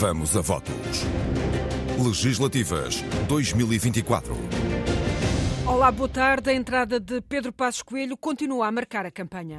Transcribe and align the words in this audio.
Vamos 0.00 0.36
a 0.36 0.40
votos. 0.42 1.04
Legislativas 1.98 3.02
2024. 3.26 4.32
Olá, 5.66 5.90
boa 5.90 6.08
tarde. 6.08 6.50
A 6.50 6.54
entrada 6.54 7.00
de 7.00 7.20
Pedro 7.20 7.52
Passos 7.52 7.82
Coelho 7.82 8.16
continua 8.16 8.68
a 8.68 8.70
marcar 8.70 9.06
a 9.06 9.10
campanha. 9.10 9.58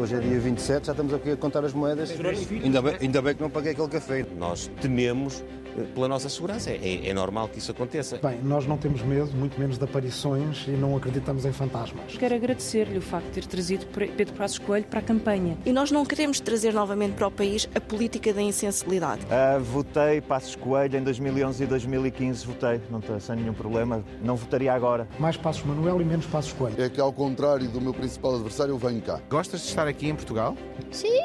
Hoje 0.00 0.16
é 0.16 0.18
dia 0.18 0.40
27, 0.40 0.86
já 0.86 0.92
estamos 0.92 1.14
aqui 1.14 1.30
a 1.30 1.36
contar 1.36 1.64
as 1.64 1.72
moedas. 1.72 2.10
Ainda 2.10 2.82
bem, 2.82 2.96
ainda 3.00 3.22
bem 3.22 3.34
que 3.34 3.42
não 3.42 3.50
paguei 3.50 3.72
aquele 3.72 3.88
café. 3.88 4.26
Nós 4.36 4.70
tememos 4.80 5.42
eh, 5.76 5.82
pela 5.94 6.08
nossa 6.08 6.28
segurança. 6.28 6.70
É, 6.70 7.08
é 7.08 7.14
normal 7.14 7.48
que 7.48 7.58
isso 7.58 7.70
aconteça. 7.70 8.18
Bem, 8.22 8.40
nós 8.42 8.66
não 8.66 8.76
temos 8.76 9.02
medo, 9.02 9.30
muito 9.34 9.58
menos 9.58 9.78
de 9.78 9.84
aparições 9.84 10.64
e 10.66 10.72
não 10.72 10.96
acreditamos 10.96 11.44
em 11.44 11.52
fantasmas. 11.52 12.16
Quero 12.16 12.34
agradecer-lhe 12.34 12.98
o 12.98 13.02
facto 13.02 13.26
de 13.26 13.32
ter 13.32 13.46
trazido 13.46 13.86
Pedro 13.86 14.34
Passos 14.34 14.58
Coelho 14.58 14.84
para 14.86 15.00
a 15.00 15.02
campanha. 15.02 15.56
E 15.64 15.72
nós 15.72 15.90
não 15.90 16.04
queremos 16.04 16.40
trazer 16.40 16.72
novamente 16.72 17.14
para 17.14 17.26
o 17.26 17.30
país 17.30 17.68
a 17.74 17.80
política 17.80 18.32
da 18.32 18.42
insensibilidade. 18.42 19.22
Uh, 19.24 19.62
votei 19.62 20.20
Passos 20.20 20.56
Coelho 20.56 20.98
em 20.98 21.02
2011 21.02 21.64
e 21.64 21.66
2015, 21.66 22.46
votei, 22.46 22.80
não 22.90 22.98
estou 22.98 23.18
sem 23.20 23.36
nenhum 23.36 23.54
problema. 23.54 24.04
Não 24.22 24.36
votaria 24.36 24.72
agora. 24.72 25.08
Mais 25.18 25.36
Passos 25.36 25.64
Manuel 25.64 26.00
e 26.00 26.04
menos 26.04 26.26
Passos 26.26 26.52
Coelho. 26.52 26.82
É 26.82 26.88
que 26.88 27.00
ao 27.00 27.12
contrário 27.12 27.68
do 27.68 27.80
meu 27.80 27.92
principal 27.92 28.34
adversário, 28.34 28.72
eu 28.72 28.78
venho 28.78 29.00
cá. 29.00 29.20
Gostas 29.28 29.60
de 29.60 29.68
estar 29.68 29.83
aqui 29.88 30.08
em 30.08 30.14
Portugal? 30.14 30.56
Sim, 30.90 31.20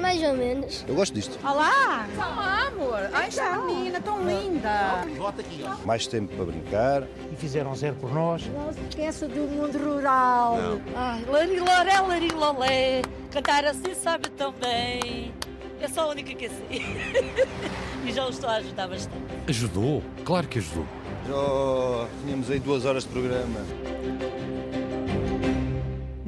mais 0.00 0.22
ou 0.22 0.34
menos. 0.34 0.84
Eu 0.88 0.94
gosto 0.94 1.14
disto. 1.14 1.38
Olá! 1.42 2.06
Olá, 2.16 2.68
amor! 2.68 3.10
Ai, 3.12 3.28
esta 3.28 3.56
menina 3.58 4.00
tão 4.00 4.26
linda! 4.26 5.04
Volta 5.16 5.40
aqui, 5.40 5.64
ó. 5.64 5.86
Mais 5.86 6.06
tempo 6.06 6.34
para 6.34 6.44
brincar. 6.44 7.02
E 7.32 7.36
fizeram 7.36 7.74
zero 7.74 7.96
por 7.96 8.12
nós. 8.12 8.46
Não 8.48 8.72
se 8.72 8.80
esqueça 8.88 9.28
do 9.28 9.40
mundo 9.42 9.78
rural. 9.78 10.56
Não. 10.56 10.80
Ai, 10.94 11.24
lariloré, 11.24 12.00
larilolé, 12.00 13.02
cantar 13.30 13.64
assim 13.64 13.94
sabe 13.94 14.28
tão 14.30 14.52
bem. 14.52 15.32
É 15.80 15.88
só 15.88 16.02
a 16.02 16.06
única 16.08 16.34
que 16.34 16.48
sei. 16.48 16.82
e 18.04 18.12
já 18.12 18.24
o 18.26 18.30
estou 18.30 18.48
a 18.48 18.54
ajudar 18.54 18.88
bastante. 18.88 19.18
Ajudou? 19.48 20.02
Claro 20.24 20.48
que 20.48 20.58
ajudou. 20.58 20.86
Oh, 21.28 22.06
tínhamos 22.24 22.50
aí 22.50 22.58
duas 22.58 22.84
horas 22.84 23.04
de 23.04 23.10
programa. 23.10 23.60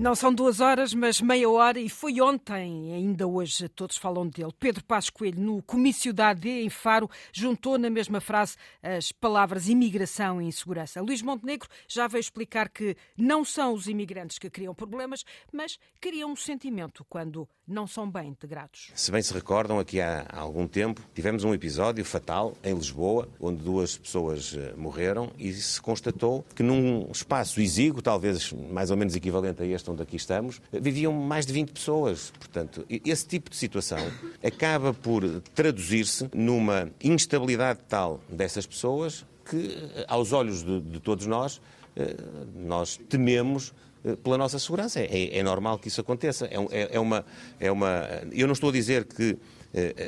Não 0.06 0.14
são 0.14 0.32
duas 0.32 0.60
horas, 0.60 0.94
mas 0.94 1.20
meia 1.20 1.50
hora, 1.50 1.80
e 1.80 1.88
foi 1.88 2.20
ontem, 2.20 2.94
ainda 2.94 3.26
hoje 3.26 3.68
todos 3.68 3.96
falam 3.96 4.28
dele. 4.28 4.52
Pedro 4.56 4.84
Passos 4.84 5.10
Coelho, 5.10 5.40
no 5.40 5.60
comício 5.60 6.14
da 6.14 6.28
AD 6.28 6.48
em 6.48 6.70
Faro, 6.70 7.10
juntou 7.32 7.76
na 7.76 7.90
mesma 7.90 8.20
frase 8.20 8.54
as 8.80 9.10
palavras 9.10 9.68
imigração 9.68 10.40
e 10.40 10.44
insegurança. 10.44 11.02
Luís 11.02 11.22
Montenegro 11.22 11.68
já 11.88 12.06
veio 12.06 12.20
explicar 12.20 12.68
que 12.68 12.96
não 13.18 13.44
são 13.44 13.74
os 13.74 13.88
imigrantes 13.88 14.38
que 14.38 14.48
criam 14.48 14.72
problemas, 14.72 15.24
mas 15.52 15.76
criam 16.00 16.30
um 16.30 16.36
sentimento 16.36 17.04
quando 17.08 17.48
não 17.66 17.86
são 17.86 18.08
bem 18.08 18.28
integrados. 18.28 18.92
Se 18.94 19.10
bem 19.10 19.20
se 19.20 19.34
recordam, 19.34 19.80
aqui 19.80 20.00
há 20.00 20.24
algum 20.30 20.68
tempo 20.68 21.02
tivemos 21.12 21.42
um 21.42 21.52
episódio 21.52 22.04
fatal 22.04 22.56
em 22.62 22.74
Lisboa, 22.74 23.28
onde 23.40 23.60
duas 23.60 23.98
pessoas 23.98 24.54
eh, 24.56 24.72
morreram 24.76 25.32
e 25.36 25.52
se 25.52 25.80
constatou 25.82 26.44
que 26.54 26.62
num 26.62 27.10
espaço 27.10 27.60
exíguo, 27.60 28.00
talvez 28.00 28.52
mais 28.52 28.92
ou 28.92 28.96
menos 28.96 29.16
equivalente 29.16 29.62
a 29.64 29.66
este 29.66 29.90
onde 29.96 30.02
aqui 30.02 30.16
estamos, 30.16 30.60
viviam 30.70 31.12
mais 31.12 31.46
de 31.46 31.52
20 31.52 31.72
pessoas. 31.72 32.30
Portanto, 32.38 32.84
esse 32.88 33.26
tipo 33.26 33.50
de 33.50 33.56
situação 33.56 33.98
acaba 34.44 34.92
por 34.92 35.22
traduzir-se 35.54 36.28
numa 36.34 36.90
instabilidade 37.02 37.80
tal 37.88 38.20
dessas 38.28 38.66
pessoas 38.66 39.24
que, 39.44 39.76
aos 40.06 40.32
olhos 40.32 40.62
de, 40.62 40.80
de 40.80 41.00
todos 41.00 41.26
nós, 41.26 41.60
eh, 41.96 42.16
nós 42.54 42.98
tememos 43.08 43.72
eh, 44.04 44.16
pela 44.16 44.36
nossa 44.36 44.58
segurança. 44.58 45.00
É, 45.00 45.38
é, 45.38 45.42
normal 45.42 45.78
que 45.78 45.88
isso 45.88 46.00
aconteça. 46.00 46.46
É, 46.46 46.56
é, 46.70 46.96
é, 46.96 47.00
uma, 47.00 47.24
é 47.58 47.70
uma. 47.72 48.04
Eu 48.32 48.46
não 48.46 48.52
estou 48.52 48.68
a 48.70 48.72
dizer 48.72 49.04
que 49.04 49.30
eh, 49.30 49.38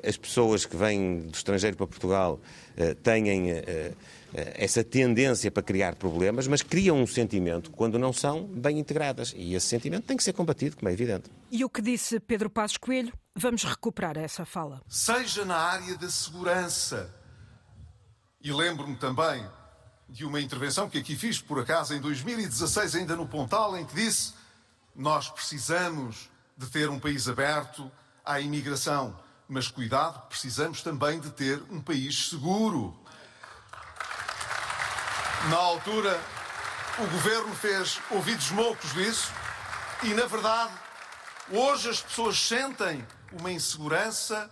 as 0.06 0.16
pessoas 0.16 0.64
que 0.64 0.76
vêm 0.76 1.20
do 1.20 1.34
estrangeiro 1.34 1.76
para 1.76 1.86
Portugal 1.86 2.40
tenham 3.02 3.46
eh, 4.34 4.52
essa 4.56 4.84
tendência 4.84 5.50
para 5.50 5.62
criar 5.62 5.94
problemas, 5.94 6.46
mas 6.46 6.60
criam 6.60 7.00
um 7.00 7.06
sentimento 7.06 7.70
quando 7.70 7.98
não 7.98 8.12
são 8.12 8.44
bem 8.44 8.78
integradas. 8.78 9.32
E 9.34 9.54
esse 9.54 9.66
sentimento 9.66 10.04
tem 10.04 10.16
que 10.18 10.22
ser 10.22 10.34
combatido, 10.34 10.76
como 10.76 10.88
é 10.88 10.92
evidente. 10.92 11.30
E 11.50 11.64
o 11.64 11.70
que 11.70 11.80
disse 11.80 12.20
Pedro 12.20 12.50
Passos 12.50 12.76
Coelho? 12.76 13.12
Vamos 13.34 13.64
recuperar 13.64 14.18
essa 14.18 14.44
fala. 14.44 14.82
Seja 14.86 15.46
na 15.46 15.56
área 15.56 15.96
da 15.96 16.10
segurança. 16.10 17.14
E 18.40 18.52
lembro-me 18.52 18.96
também 18.96 19.46
de 20.08 20.26
uma 20.26 20.40
intervenção 20.40 20.90
que 20.90 20.98
aqui 20.98 21.16
fiz, 21.16 21.40
por 21.40 21.60
acaso, 21.60 21.94
em 21.94 22.00
2016, 22.00 22.96
ainda 22.96 23.16
no 23.16 23.26
Pontal, 23.26 23.78
em 23.78 23.86
que 23.86 23.94
disse: 23.94 24.34
Nós 24.94 25.30
precisamos 25.30 26.28
de 26.56 26.66
ter 26.66 26.90
um 26.90 27.00
país 27.00 27.28
aberto 27.28 27.90
à 28.24 28.40
imigração, 28.40 29.18
mas 29.48 29.68
cuidado, 29.68 30.28
precisamos 30.28 30.82
também 30.82 31.18
de 31.18 31.30
ter 31.30 31.62
um 31.70 31.80
país 31.80 32.28
seguro. 32.28 32.94
Na 35.48 35.56
altura, 35.56 36.20
o 36.98 37.06
governo 37.06 37.54
fez 37.54 37.98
ouvidos 38.10 38.50
moucos 38.50 38.92
disso 38.92 39.32
e, 40.02 40.08
na 40.08 40.26
verdade, 40.26 40.72
hoje 41.50 41.88
as 41.88 42.02
pessoas 42.02 42.38
sentem 42.38 43.06
uma 43.32 43.50
insegurança 43.50 44.50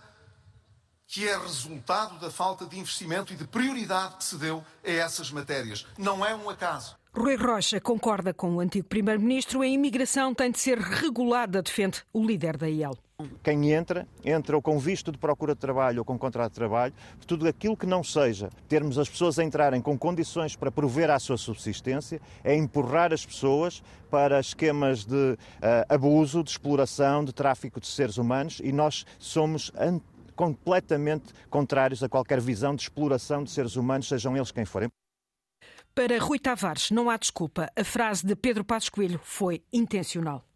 que 1.05 1.27
é 1.27 1.37
resultado 1.37 2.19
da 2.19 2.29
falta 2.29 2.65
de 2.65 2.77
investimento 2.77 3.31
e 3.31 3.35
de 3.35 3.45
prioridade 3.45 4.17
que 4.17 4.23
se 4.23 4.35
deu 4.35 4.63
a 4.83 4.89
essas 4.89 5.31
matérias. 5.31 5.85
Não 5.97 6.25
é 6.25 6.35
um 6.35 6.49
acaso. 6.49 6.97
Rui 7.15 7.35
Rocha 7.35 7.79
concorda 7.79 8.33
com 8.33 8.55
o 8.55 8.59
antigo 8.59 8.87
Primeiro-Ministro. 8.87 9.61
A 9.61 9.67
imigração 9.67 10.35
tem 10.35 10.51
de 10.51 10.59
ser 10.59 10.77
regulada, 10.77 11.61
defende 11.61 12.03
o 12.11 12.25
líder 12.25 12.57
da 12.57 12.69
IEL. 12.69 12.97
Quem 13.41 13.71
entra, 13.71 14.07
entra 14.23 14.55
ou 14.55 14.61
com 14.61 14.77
visto 14.77 15.11
de 15.11 15.17
procura 15.17 15.55
de 15.55 15.59
trabalho 15.59 15.99
ou 15.99 16.05
com 16.05 16.19
contrato 16.19 16.51
de 16.51 16.55
trabalho, 16.55 16.93
tudo 17.25 17.47
aquilo 17.47 17.75
que 17.75 17.87
não 17.87 18.03
seja 18.03 18.47
termos 18.69 18.99
as 18.99 19.09
pessoas 19.09 19.39
a 19.39 19.43
entrarem 19.43 19.81
com 19.81 19.97
condições 19.97 20.55
para 20.55 20.71
prover 20.71 21.09
à 21.09 21.17
sua 21.17 21.35
subsistência, 21.35 22.21
é 22.43 22.55
empurrar 22.55 23.11
as 23.11 23.25
pessoas 23.25 23.81
para 24.11 24.39
esquemas 24.39 25.03
de 25.03 25.15
uh, 25.15 25.37
abuso, 25.89 26.43
de 26.43 26.51
exploração, 26.51 27.25
de 27.25 27.33
tráfico 27.33 27.79
de 27.79 27.87
seres 27.87 28.17
humanos 28.17 28.61
e 28.63 28.71
nós 28.71 29.03
somos 29.17 29.71
completamente 30.35 31.33
contrários 31.49 32.03
a 32.03 32.09
qualquer 32.09 32.39
visão 32.39 32.75
de 32.75 32.83
exploração 32.83 33.43
de 33.43 33.49
seres 33.49 33.75
humanos, 33.75 34.07
sejam 34.07 34.37
eles 34.37 34.51
quem 34.51 34.63
forem. 34.63 34.89
Para 35.95 36.19
Rui 36.19 36.37
Tavares, 36.37 36.91
não 36.91 37.09
há 37.09 37.17
desculpa. 37.17 37.67
A 37.75 37.83
frase 37.83 38.23
de 38.23 38.35
Pedro 38.35 38.63
Passos 38.63 38.89
Coelho 38.89 39.19
foi 39.23 39.63
intencional. 39.73 40.46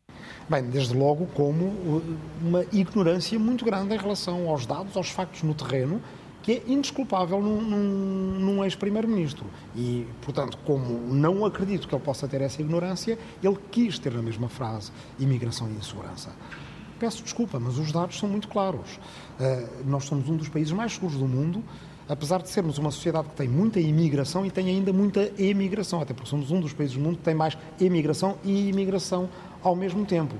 Bem, 0.49 0.63
desde 0.63 0.95
logo 0.95 1.27
como 1.27 1.65
uh, 1.65 2.17
uma 2.41 2.65
ignorância 2.71 3.37
muito 3.39 3.63
grande 3.63 3.93
em 3.93 3.97
relação 3.97 4.49
aos 4.49 4.65
dados, 4.65 4.97
aos 4.97 5.09
factos 5.09 5.43
no 5.43 5.53
terreno, 5.53 6.01
que 6.41 6.53
é 6.53 6.63
indesculpável 6.67 7.41
num, 7.41 7.61
num, 7.61 8.39
num 8.39 8.63
ex-primeiro-ministro. 8.63 9.45
E, 9.75 10.05
portanto, 10.21 10.57
como 10.65 11.13
não 11.13 11.45
acredito 11.45 11.87
que 11.87 11.93
ele 11.93 12.03
possa 12.03 12.27
ter 12.27 12.41
essa 12.41 12.61
ignorância, 12.61 13.17
ele 13.43 13.57
quis 13.69 13.99
ter 13.99 14.13
na 14.13 14.21
mesma 14.21 14.49
frase 14.49 14.91
imigração 15.19 15.69
e 15.69 15.73
insegurança. 15.73 16.31
Peço 16.99 17.23
desculpa, 17.23 17.59
mas 17.59 17.77
os 17.77 17.91
dados 17.91 18.19
são 18.19 18.29
muito 18.29 18.47
claros. 18.47 18.99
Uh, 19.39 19.83
nós 19.85 20.05
somos 20.05 20.27
um 20.29 20.35
dos 20.35 20.49
países 20.49 20.71
mais 20.71 20.93
seguros 20.93 21.17
do 21.17 21.27
mundo, 21.27 21.63
apesar 22.07 22.41
de 22.41 22.49
sermos 22.49 22.77
uma 22.77 22.91
sociedade 22.91 23.29
que 23.29 23.35
tem 23.35 23.47
muita 23.47 23.79
imigração 23.79 24.45
e 24.45 24.51
tem 24.51 24.67
ainda 24.67 24.91
muita 24.91 25.31
emigração, 25.41 26.01
até 26.01 26.13
porque 26.13 26.29
somos 26.29 26.51
um 26.51 26.59
dos 26.59 26.73
países 26.73 26.95
do 26.95 27.01
mundo 27.01 27.17
que 27.17 27.23
tem 27.23 27.33
mais 27.33 27.57
emigração 27.79 28.37
e 28.43 28.69
imigração 28.69 29.29
ao 29.61 29.75
mesmo 29.75 30.05
tempo. 30.05 30.35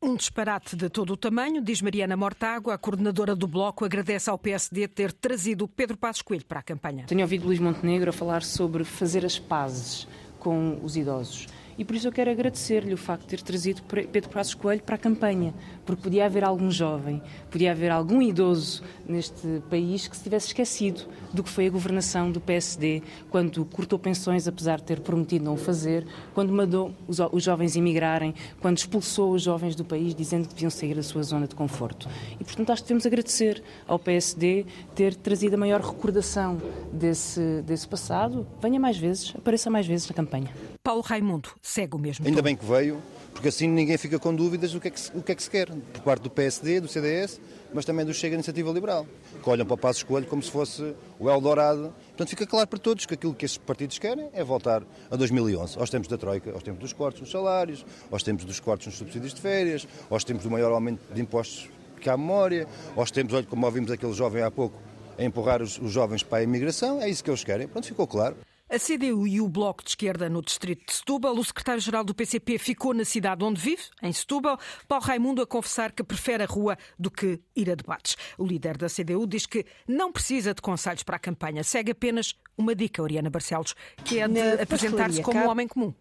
Um 0.00 0.14
disparate 0.14 0.76
de 0.76 0.88
todo 0.88 1.14
o 1.14 1.16
tamanho, 1.16 1.60
diz 1.60 1.82
Mariana 1.82 2.16
Mortágua, 2.16 2.74
a 2.74 2.78
coordenadora 2.78 3.34
do 3.34 3.48
Bloco, 3.48 3.84
agradece 3.84 4.30
ao 4.30 4.38
PSD 4.38 4.86
ter 4.86 5.12
trazido 5.12 5.66
Pedro 5.66 5.96
Passos 5.96 6.22
Coelho 6.22 6.46
para 6.46 6.60
a 6.60 6.62
campanha. 6.62 7.04
Tenho 7.06 7.22
ouvido 7.22 7.46
Luís 7.46 7.58
Montenegro 7.58 8.10
a 8.10 8.12
falar 8.12 8.44
sobre 8.44 8.84
fazer 8.84 9.26
as 9.26 9.40
pazes 9.40 10.06
com 10.38 10.78
os 10.84 10.96
idosos. 10.96 11.48
E 11.78 11.84
por 11.84 11.94
isso 11.94 12.08
eu 12.08 12.12
quero 12.12 12.28
agradecer-lhe 12.28 12.92
o 12.92 12.96
facto 12.96 13.22
de 13.22 13.28
ter 13.28 13.40
trazido 13.40 13.82
Pedro 13.82 14.28
Passos 14.30 14.54
Coelho 14.54 14.82
para 14.82 14.96
a 14.96 14.98
campanha, 14.98 15.54
porque 15.86 16.02
podia 16.02 16.26
haver 16.26 16.42
algum 16.42 16.72
jovem, 16.72 17.22
podia 17.48 17.70
haver 17.70 17.92
algum 17.92 18.20
idoso 18.20 18.82
neste 19.06 19.62
país 19.70 20.08
que 20.08 20.16
se 20.16 20.24
tivesse 20.24 20.48
esquecido 20.48 21.02
do 21.32 21.44
que 21.44 21.48
foi 21.48 21.68
a 21.68 21.70
governação 21.70 22.32
do 22.32 22.40
PSD, 22.40 23.00
quando 23.30 23.64
cortou 23.64 23.96
pensões, 23.96 24.48
apesar 24.48 24.78
de 24.78 24.84
ter 24.84 25.00
prometido 25.00 25.44
não 25.44 25.54
o 25.54 25.56
fazer, 25.56 26.04
quando 26.34 26.52
mandou 26.52 26.92
os, 27.06 27.44
jovens 27.44 27.76
emigrarem, 27.76 28.34
quando 28.60 28.78
expulsou 28.78 29.32
os 29.32 29.42
jovens 29.42 29.76
do 29.76 29.84
país, 29.84 30.16
dizendo 30.16 30.48
que 30.48 30.54
deviam 30.54 30.70
sair 30.70 30.96
da 30.96 31.02
sua 31.04 31.22
zona 31.22 31.46
de 31.46 31.54
conforto. 31.54 32.08
E, 32.40 32.44
portanto, 32.44 32.70
acho 32.70 32.82
que 32.82 32.88
devemos 32.88 33.06
agradecer 33.06 33.62
ao 33.86 34.00
PSD 34.00 34.66
ter 34.96 35.14
trazido 35.14 35.54
a 35.54 35.58
maior 35.58 35.80
recordação 35.80 36.60
desse, 36.92 37.62
desse 37.62 37.86
passado. 37.86 38.44
Venha 38.60 38.80
mais 38.80 38.96
vezes, 38.96 39.32
apareça 39.36 39.70
mais 39.70 39.86
vezes 39.86 40.08
na 40.08 40.14
campanha. 40.14 40.48
Paulo 40.82 41.02
Raimundo 41.02 41.50
segue 41.68 41.94
o 41.94 41.98
mesmo. 41.98 42.26
Ainda 42.26 42.38
tom. 42.38 42.44
bem 42.44 42.56
que 42.56 42.64
veio, 42.64 43.02
porque 43.32 43.48
assim 43.48 43.68
ninguém 43.68 43.96
fica 43.98 44.18
com 44.18 44.34
dúvidas 44.34 44.72
do 44.72 44.80
que, 44.80 44.88
é 44.88 44.90
que 44.90 45.00
se, 45.00 45.16
o 45.16 45.22
que 45.22 45.32
é 45.32 45.34
que 45.34 45.42
se 45.42 45.50
quer, 45.50 45.68
por 45.68 46.02
parte 46.02 46.22
do 46.22 46.30
PSD, 46.30 46.80
do 46.80 46.88
CDS, 46.88 47.40
mas 47.72 47.84
também 47.84 48.04
do 48.04 48.14
Chega 48.14 48.34
Iniciativa 48.34 48.70
Liberal, 48.72 49.06
que 49.42 49.50
olham 49.50 49.66
para 49.66 49.74
o 49.74 49.78
Passo 49.78 49.98
Escolho 49.98 50.26
como 50.26 50.42
se 50.42 50.50
fosse 50.50 50.94
o 51.18 51.28
Eldorado. 51.28 51.92
Portanto, 52.08 52.28
fica 52.28 52.46
claro 52.46 52.66
para 52.66 52.78
todos 52.78 53.06
que 53.06 53.14
aquilo 53.14 53.34
que 53.34 53.44
esses 53.44 53.58
partidos 53.58 53.98
querem 53.98 54.28
é 54.32 54.42
voltar 54.42 54.82
a 55.10 55.16
2011, 55.16 55.78
aos 55.78 55.90
tempos 55.90 56.08
da 56.08 56.16
Troika, 56.16 56.50
aos 56.52 56.62
tempos 56.62 56.80
dos 56.80 56.92
cortes 56.92 57.20
nos 57.20 57.30
salários, 57.30 57.84
aos 58.10 58.22
tempos 58.22 58.44
dos 58.44 58.58
cortes 58.58 58.86
nos 58.86 58.96
subsídios 58.96 59.34
de 59.34 59.40
férias, 59.40 59.86
aos 60.08 60.24
tempos 60.24 60.44
do 60.44 60.50
maior 60.50 60.72
aumento 60.72 61.00
de 61.12 61.20
impostos 61.20 61.68
porque 61.98 62.08
há 62.08 62.16
memória, 62.16 62.68
aos 62.96 63.10
tempos, 63.10 63.34
olha, 63.34 63.44
como 63.44 63.66
ouvimos 63.66 63.90
aquele 63.90 64.12
jovem 64.12 64.42
há 64.44 64.50
pouco, 64.50 64.78
a 65.18 65.24
empurrar 65.24 65.60
os, 65.60 65.78
os 65.78 65.90
jovens 65.90 66.22
para 66.22 66.38
a 66.38 66.42
imigração, 66.44 67.02
é 67.02 67.10
isso 67.10 67.24
que 67.24 67.30
eles 67.30 67.42
querem. 67.42 67.66
Pronto, 67.66 67.88
ficou 67.88 68.06
claro. 68.06 68.36
A 68.70 68.78
CDU 68.78 69.26
e 69.26 69.40
o 69.40 69.48
Bloco 69.48 69.82
de 69.82 69.90
Esquerda 69.90 70.28
no 70.28 70.42
distrito 70.42 70.84
de 70.86 70.92
Setúbal. 70.92 71.34
O 71.34 71.42
secretário-geral 71.42 72.04
do 72.04 72.14
PCP 72.14 72.58
ficou 72.58 72.92
na 72.92 73.02
cidade 73.02 73.42
onde 73.42 73.58
vive, 73.58 73.84
em 74.02 74.12
Setúbal. 74.12 74.58
Paulo 74.86 75.04
Raimundo 75.06 75.40
a 75.40 75.46
confessar 75.46 75.90
que 75.90 76.04
prefere 76.04 76.42
a 76.42 76.46
rua 76.46 76.76
do 76.98 77.10
que 77.10 77.40
ir 77.56 77.70
a 77.70 77.74
debates. 77.74 78.14
O 78.36 78.44
líder 78.44 78.76
da 78.76 78.86
CDU 78.88 79.26
diz 79.26 79.46
que 79.46 79.64
não 79.86 80.12
precisa 80.12 80.52
de 80.52 80.60
conselhos 80.60 81.02
para 81.02 81.16
a 81.16 81.18
campanha. 81.18 81.64
Segue 81.64 81.92
apenas 81.92 82.34
uma 82.58 82.74
dica, 82.74 83.02
Oriana 83.02 83.30
Barcelos, 83.30 83.74
que 84.04 84.20
é 84.20 84.28
de 84.28 84.60
apresentar-se 84.60 85.22
como 85.22 85.40
um 85.40 85.48
homem 85.48 85.66
comum. 85.66 85.94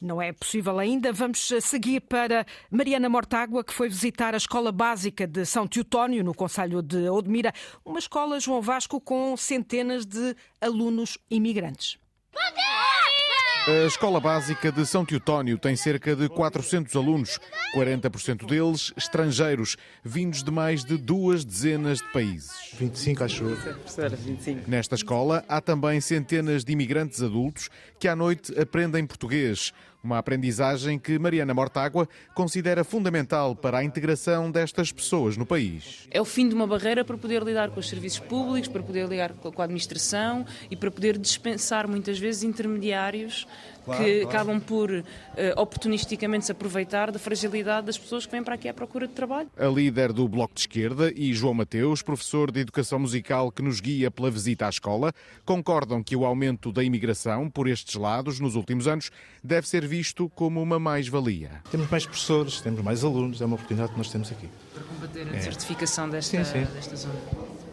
Não 0.00 0.20
é 0.20 0.32
possível 0.32 0.78
ainda. 0.78 1.12
Vamos 1.12 1.52
seguir 1.60 2.00
para 2.00 2.46
Mariana 2.70 3.08
Mortágua, 3.08 3.64
que 3.64 3.72
foi 3.72 3.88
visitar 3.88 4.34
a 4.34 4.36
Escola 4.36 4.70
Básica 4.72 5.26
de 5.26 5.44
São 5.44 5.66
Teotónio, 5.66 6.24
no 6.24 6.34
Conselho 6.34 6.82
de 6.82 7.08
Odmira, 7.08 7.52
uma 7.84 7.98
escola, 7.98 8.40
João 8.40 8.62
Vasco, 8.62 9.00
com 9.00 9.36
centenas 9.36 10.06
de 10.06 10.36
alunos 10.60 11.18
imigrantes. 11.30 11.98
A 13.68 13.84
Escola 13.84 14.20
Básica 14.20 14.70
de 14.70 14.86
São 14.86 15.04
Teotónio 15.04 15.58
tem 15.58 15.74
cerca 15.74 16.14
de 16.14 16.28
400 16.28 16.94
alunos, 16.94 17.40
40% 17.74 18.46
deles 18.46 18.92
estrangeiros, 18.96 19.76
vindos 20.04 20.44
de 20.44 20.52
mais 20.52 20.84
de 20.84 20.96
duas 20.96 21.44
dezenas 21.44 21.98
de 21.98 22.12
países. 22.12 22.52
25, 22.78 23.24
acho 23.24 23.42
eu. 23.42 23.58
Nesta 24.68 24.94
escola 24.94 25.44
há 25.48 25.60
também 25.60 26.00
centenas 26.00 26.62
de 26.64 26.72
imigrantes 26.72 27.20
adultos 27.20 27.68
que 27.98 28.06
à 28.06 28.14
noite 28.14 28.56
aprendem 28.56 29.04
português. 29.04 29.72
Uma 30.02 30.18
aprendizagem 30.18 30.98
que 30.98 31.18
Mariana 31.18 31.52
Mortágua 31.52 32.08
considera 32.34 32.84
fundamental 32.84 33.56
para 33.56 33.78
a 33.78 33.84
integração 33.84 34.50
destas 34.50 34.92
pessoas 34.92 35.36
no 35.36 35.44
país. 35.44 36.06
É 36.10 36.20
o 36.20 36.24
fim 36.24 36.48
de 36.48 36.54
uma 36.54 36.66
barreira 36.66 37.04
para 37.04 37.18
poder 37.18 37.42
lidar 37.42 37.70
com 37.70 37.80
os 37.80 37.88
serviços 37.88 38.20
públicos, 38.20 38.68
para 38.68 38.82
poder 38.82 39.08
lidar 39.08 39.32
com 39.32 39.60
a 39.60 39.64
administração 39.64 40.46
e 40.70 40.76
para 40.76 40.90
poder 40.90 41.18
dispensar 41.18 41.88
muitas 41.88 42.18
vezes 42.18 42.42
intermediários 42.42 43.46
Claro, 43.86 44.02
que 44.04 44.20
claro. 44.22 44.28
acabam 44.28 44.60
por 44.60 44.90
uh, 44.90 45.04
oportunisticamente 45.56 46.44
se 46.46 46.50
aproveitar 46.52 47.12
da 47.12 47.20
fragilidade 47.20 47.86
das 47.86 47.96
pessoas 47.96 48.26
que 48.26 48.32
vêm 48.32 48.42
para 48.42 48.56
aqui 48.56 48.68
à 48.68 48.74
procura 48.74 49.06
de 49.06 49.14
trabalho. 49.14 49.48
A 49.56 49.66
líder 49.66 50.12
do 50.12 50.26
Bloco 50.28 50.52
de 50.54 50.60
Esquerda 50.62 51.12
e 51.14 51.32
João 51.32 51.54
Mateus, 51.54 52.02
professor 52.02 52.50
de 52.50 52.58
Educação 52.60 52.98
Musical 52.98 53.52
que 53.52 53.62
nos 53.62 53.80
guia 53.80 54.10
pela 54.10 54.28
visita 54.28 54.66
à 54.66 54.68
escola, 54.68 55.12
concordam 55.44 56.02
que 56.02 56.16
o 56.16 56.26
aumento 56.26 56.72
da 56.72 56.82
imigração 56.82 57.48
por 57.48 57.68
estes 57.68 57.94
lados 57.94 58.40
nos 58.40 58.56
últimos 58.56 58.88
anos 58.88 59.10
deve 59.42 59.68
ser 59.68 59.86
visto 59.86 60.28
como 60.30 60.60
uma 60.60 60.80
mais-valia. 60.80 61.62
Temos 61.70 61.88
mais 61.88 62.04
professores, 62.04 62.60
temos 62.60 62.82
mais 62.82 63.04
alunos, 63.04 63.40
é 63.40 63.44
uma 63.46 63.54
oportunidade 63.54 63.92
que 63.92 63.98
nós 63.98 64.10
temos 64.10 64.32
aqui. 64.32 64.48
Para 64.74 64.82
combater 64.82 65.20
a 65.28 65.30
É. 65.30 65.36
desertificação 65.38 66.10
desta, 66.10 66.44
Sim, 66.44 66.64
sim. 66.66 66.66
desta 66.74 66.96
zona. 66.96 67.14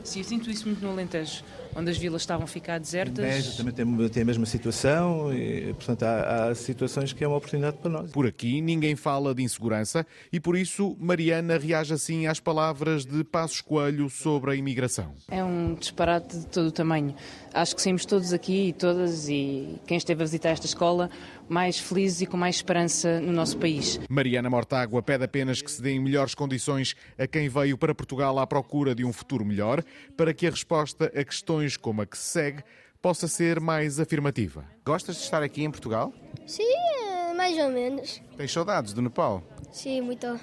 Sim, 0.03 0.19
eu 0.19 0.25
sinto 0.25 0.49
isso 0.49 0.67
muito 0.67 0.83
no 0.83 0.91
Alentejo, 0.91 1.43
onde 1.75 1.89
as 1.89 1.97
vilas 1.97 2.21
estavam 2.21 2.43
a 2.43 2.47
ficar 2.47 2.79
desertas. 2.79 3.23
Beja 3.23 3.57
também 3.57 3.73
tem, 3.73 4.09
tem 4.09 4.23
a 4.23 4.25
mesma 4.25 4.45
situação 4.45 5.33
e, 5.33 5.73
portanto, 5.73 6.03
há, 6.03 6.49
há 6.49 6.55
situações 6.55 7.13
que 7.13 7.23
é 7.23 7.27
uma 7.27 7.37
oportunidade 7.37 7.77
para 7.77 7.89
nós. 7.89 8.11
Por 8.11 8.27
aqui 8.27 8.61
ninguém 8.61 8.95
fala 8.95 9.33
de 9.33 9.41
insegurança 9.41 10.05
e 10.31 10.39
por 10.39 10.57
isso 10.57 10.95
Mariana 10.99 11.57
reage 11.57 11.93
assim 11.93 12.27
às 12.27 12.39
palavras 12.39 13.05
de 13.05 13.23
Passos 13.23 13.61
Coelho 13.61 14.09
sobre 14.09 14.51
a 14.51 14.55
imigração. 14.55 15.13
É 15.31 15.43
um 15.43 15.75
disparate 15.75 16.37
de 16.37 16.47
todo 16.47 16.67
o 16.67 16.71
tamanho. 16.71 17.15
Acho 17.53 17.75
que 17.75 17.81
saímos 17.81 18.05
todos 18.05 18.33
aqui 18.33 18.69
e 18.69 18.73
todas, 18.73 19.29
e 19.29 19.79
quem 19.87 19.97
esteve 19.97 20.23
a 20.23 20.25
visitar 20.25 20.49
esta 20.49 20.65
escola, 20.65 21.09
mais 21.47 21.79
felizes 21.79 22.21
e 22.21 22.25
com 22.25 22.37
mais 22.37 22.55
esperança 22.55 23.19
no 23.19 23.31
nosso 23.31 23.57
país. 23.57 23.99
Mariana 24.09 24.49
Mortágua 24.49 25.01
pede 25.01 25.23
apenas 25.23 25.61
que 25.61 25.71
se 25.71 25.81
deem 25.81 25.99
melhores 25.99 26.33
condições 26.35 26.95
a 27.17 27.27
quem 27.27 27.49
veio 27.49 27.77
para 27.77 27.93
Portugal 27.95 28.37
à 28.39 28.47
procura 28.47 28.93
de 28.95 29.03
um 29.05 29.13
futuro 29.13 29.45
melhor, 29.45 29.83
para 30.17 30.33
que 30.33 30.47
a 30.47 30.49
resposta 30.49 31.05
a 31.05 31.23
questões 31.23 31.77
como 31.77 32.01
a 32.01 32.05
que 32.05 32.17
se 32.17 32.25
segue 32.25 32.63
possa 33.01 33.27
ser 33.27 33.59
mais 33.59 33.99
afirmativa. 33.99 34.65
Gostas 34.85 35.17
de 35.17 35.23
estar 35.23 35.43
aqui 35.43 35.63
em 35.63 35.69
Portugal? 35.69 36.13
Sim, 36.47 36.63
eh, 36.63 37.33
mais 37.33 37.57
ou 37.57 37.69
menos. 37.69 38.21
Tens 38.37 38.51
saudades 38.51 38.93
do 38.93 39.01
Nepal? 39.01 39.43
Sim, 39.71 40.01
muito. 40.01 40.39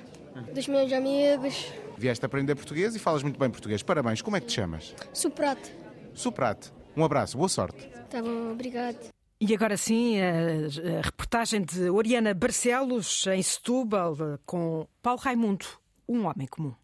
Dos 0.55 0.69
meus 0.69 0.93
amigos. 0.93 1.73
Vieste 1.97 2.25
aprender 2.25 2.55
português 2.55 2.95
e 2.95 2.99
falas 2.99 3.23
muito 3.23 3.39
bem 3.39 3.51
português. 3.51 3.83
Parabéns. 3.83 4.23
Como 4.23 4.37
é 4.37 4.41
que 4.41 4.47
te 4.47 4.55
chamas? 4.55 4.95
Suprato. 5.13 5.71
Suprat. 6.15 6.69
Um 6.97 7.05
abraço. 7.05 7.37
Boa 7.37 7.49
sorte. 7.49 7.89
Tá 8.11 8.23
bom, 8.23 8.53
obrigado. 8.53 9.20
E 9.41 9.55
agora 9.55 9.75
sim, 9.77 10.19
a, 10.21 11.01
reportagem 11.01 11.63
de 11.63 11.89
Oriana 11.89 12.35
Barcelos 12.35 13.27
em 13.27 13.43
Setúbal 13.43 14.15
com 14.45 14.87
Paulo 15.01 15.19
Raimundo, 15.19 15.65
um 16.07 16.27
homem 16.27 16.47
comum. 16.47 16.75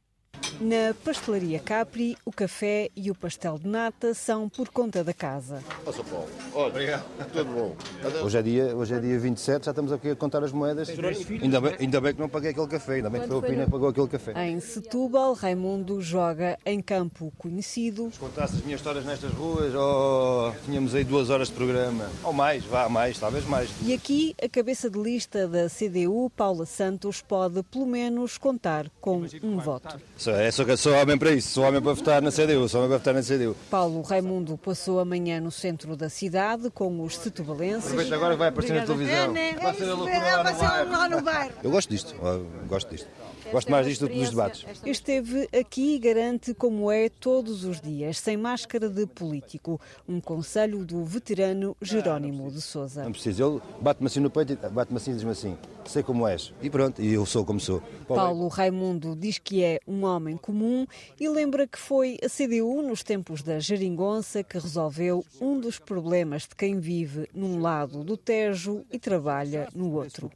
Na 0.61 0.95
pastelaria 1.05 1.59
Capri, 1.59 2.17
o 2.25 2.33
café 2.33 2.89
e 2.97 3.11
o 3.11 3.15
pastel 3.15 3.59
de 3.59 3.69
nata 3.69 4.15
são 4.15 4.49
por 4.49 4.71
conta 4.71 5.05
da 5.05 5.13
casa. 5.13 5.63
Passa 5.85 6.03
Paulo. 6.03 6.29
Olha, 6.55 7.05
tudo 7.31 7.45
bom. 7.45 7.77
Hoje 8.25 8.39
é, 8.39 8.43
dia, 8.43 8.75
hoje 8.75 8.95
é 8.95 8.99
dia 8.99 9.19
27, 9.19 9.67
já 9.67 9.71
estamos 9.73 9.93
aqui 9.93 10.11
a 10.11 10.17
contar 10.17 10.43
as 10.43 10.53
moedas. 10.53 10.89
Ainda 10.89 11.61
bem, 11.61 11.77
ainda 11.79 12.01
bem 12.01 12.15
que 12.15 12.21
não 12.21 12.29
paguei 12.29 12.53
aquele 12.53 12.69
café, 12.69 12.95
ainda 12.95 13.11
bem 13.11 13.21
que 13.21 13.29
foi 13.29 13.37
o 13.37 13.43
Pina 13.43 13.65
que 13.67 13.71
pagou 13.71 13.89
aquele 13.91 14.09
café. 14.09 14.49
Em 14.49 14.59
Setúbal, 14.59 15.35
Raimundo 15.35 16.01
joga 16.01 16.59
em 16.65 16.81
campo 16.81 17.31
conhecido. 17.37 18.11
Se 18.11 18.19
contasse 18.19 18.57
as 18.57 18.63
minhas 18.63 18.81
histórias 18.81 19.05
nestas 19.05 19.33
ruas, 19.33 19.75
oh, 19.75 20.53
tínhamos 20.65 20.95
aí 20.95 21.05
duas 21.05 21.29
horas 21.29 21.49
de 21.49 21.55
programa. 21.55 22.11
Ou 22.25 22.33
mais, 22.33 22.65
vá, 22.65 22.89
mais, 22.89 23.19
talvez 23.19 23.45
mais. 23.45 23.69
E 23.83 23.93
aqui, 23.93 24.35
a 24.43 24.49
cabeça 24.49 24.89
de 24.89 24.99
lista 24.99 25.47
da 25.47 25.69
CDU, 25.69 26.31
Paula 26.35 26.65
Santos, 26.65 27.21
pode 27.21 27.63
pelo 27.65 27.87
menos 27.87 28.39
contar 28.39 28.91
com 29.03 29.23
um 29.43 29.59
voto. 29.59 30.01
Sou, 30.17 30.35
é, 30.35 30.46
sou, 30.51 30.77
sou 30.77 30.95
homem 30.95 31.17
para 31.19 31.33
isso, 31.33 31.49
sou 31.51 31.65
homem 31.65 31.81
para 31.81 31.93
votar 31.93 32.23
na 32.23 32.31
CDU, 32.31 32.69
sou 32.69 32.81
homem 32.81 32.91
para 32.91 32.99
votar 32.99 33.15
na 33.15 33.23
CDU. 33.23 33.57
Paulo 33.71 34.03
Raimundo 34.03 34.57
passou 34.59 35.01
a 35.01 35.05
manhã 35.05 35.41
no 35.41 35.51
centro 35.51 35.97
da 35.97 36.09
cidade 36.09 36.71
com 36.71 37.01
os 37.03 37.17
setubalenses. 37.17 37.87
Aproveita 37.87 38.15
agora 38.15 38.35
que 38.35 38.39
vai 38.39 38.49
aparecer 38.49 38.75
na 38.75 38.85
televisão. 38.87 39.33
né? 39.33 39.53
Vai 39.61 39.75
ser 39.75 39.85
a 39.89 39.95
loucura 39.95 40.83
lá 40.85 41.09
no 41.09 41.23
bairro. 41.23 41.53
Eu 41.63 41.71
gosto 41.71 41.89
disto, 41.91 42.15
eu 42.23 42.47
gosto 42.69 42.91
disto. 42.91 43.09
Gosto 43.53 43.71
mais 43.71 43.87
disto 43.87 44.07
do 44.07 44.11
que 44.11 44.19
dos 44.19 44.31
debates. 44.31 44.65
Esteve 44.85 45.49
aqui 45.59 45.95
e 45.95 45.99
garante 45.99 46.53
como 46.55 46.91
é 46.91 47.09
todos 47.09 47.65
os 47.65 47.81
dias, 47.81 48.19
sem 48.19 48.37
máscara 48.37 48.89
de 48.89 49.07
político. 49.07 49.81
Um 50.09 50.21
conselho 50.21 50.85
do 50.85 51.05
veterano 51.05 51.77
Jerónimo 51.81 52.51
de 52.51 52.61
Souza. 52.61 53.05
Não 53.05 53.13
preciso, 53.13 53.45
ele 53.45 53.63
bate-me 53.81 54.07
assim 54.07 54.21
no 54.21 54.31
peito, 54.31 54.53
e 54.53 54.69
bate-me 54.69 54.97
assim 54.97 55.13
e 55.13 55.15
diz-me 55.15 55.31
assim, 55.31 55.57
sei 55.85 56.03
como 56.03 56.27
és. 56.27 56.53
E 56.61 56.69
pronto, 56.69 57.01
e 57.01 57.13
eu 57.13 57.25
sou 57.25 57.45
como 57.45 57.61
sou. 57.61 57.83
Paulo 58.09 58.49
Raimundo 58.49 59.15
diz 59.17 59.39
que 59.39 59.63
é 59.63 59.81
um 59.87 60.05
homem 60.05 60.37
comum 60.37 60.87
e 61.19 61.29
lembra 61.29 61.67
que 61.67 61.79
foi 61.79 62.19
a 62.23 62.29
CDU, 62.29 62.83
nos 62.83 63.03
tempos 63.03 63.43
da 63.43 63.59
geringonça, 63.59 64.43
que 64.43 64.59
resolveu 64.59 65.25
um 65.41 65.59
dos 65.59 65.79
problemas 65.79 66.43
de 66.43 66.55
quem 66.55 66.79
vive 66.79 67.29
num 67.35 67.61
lado 67.61 68.03
do 68.03 68.17
Tejo 68.17 68.85
e 68.91 68.99
trabalha 68.99 69.69
no 69.75 69.93
outro. 69.93 70.31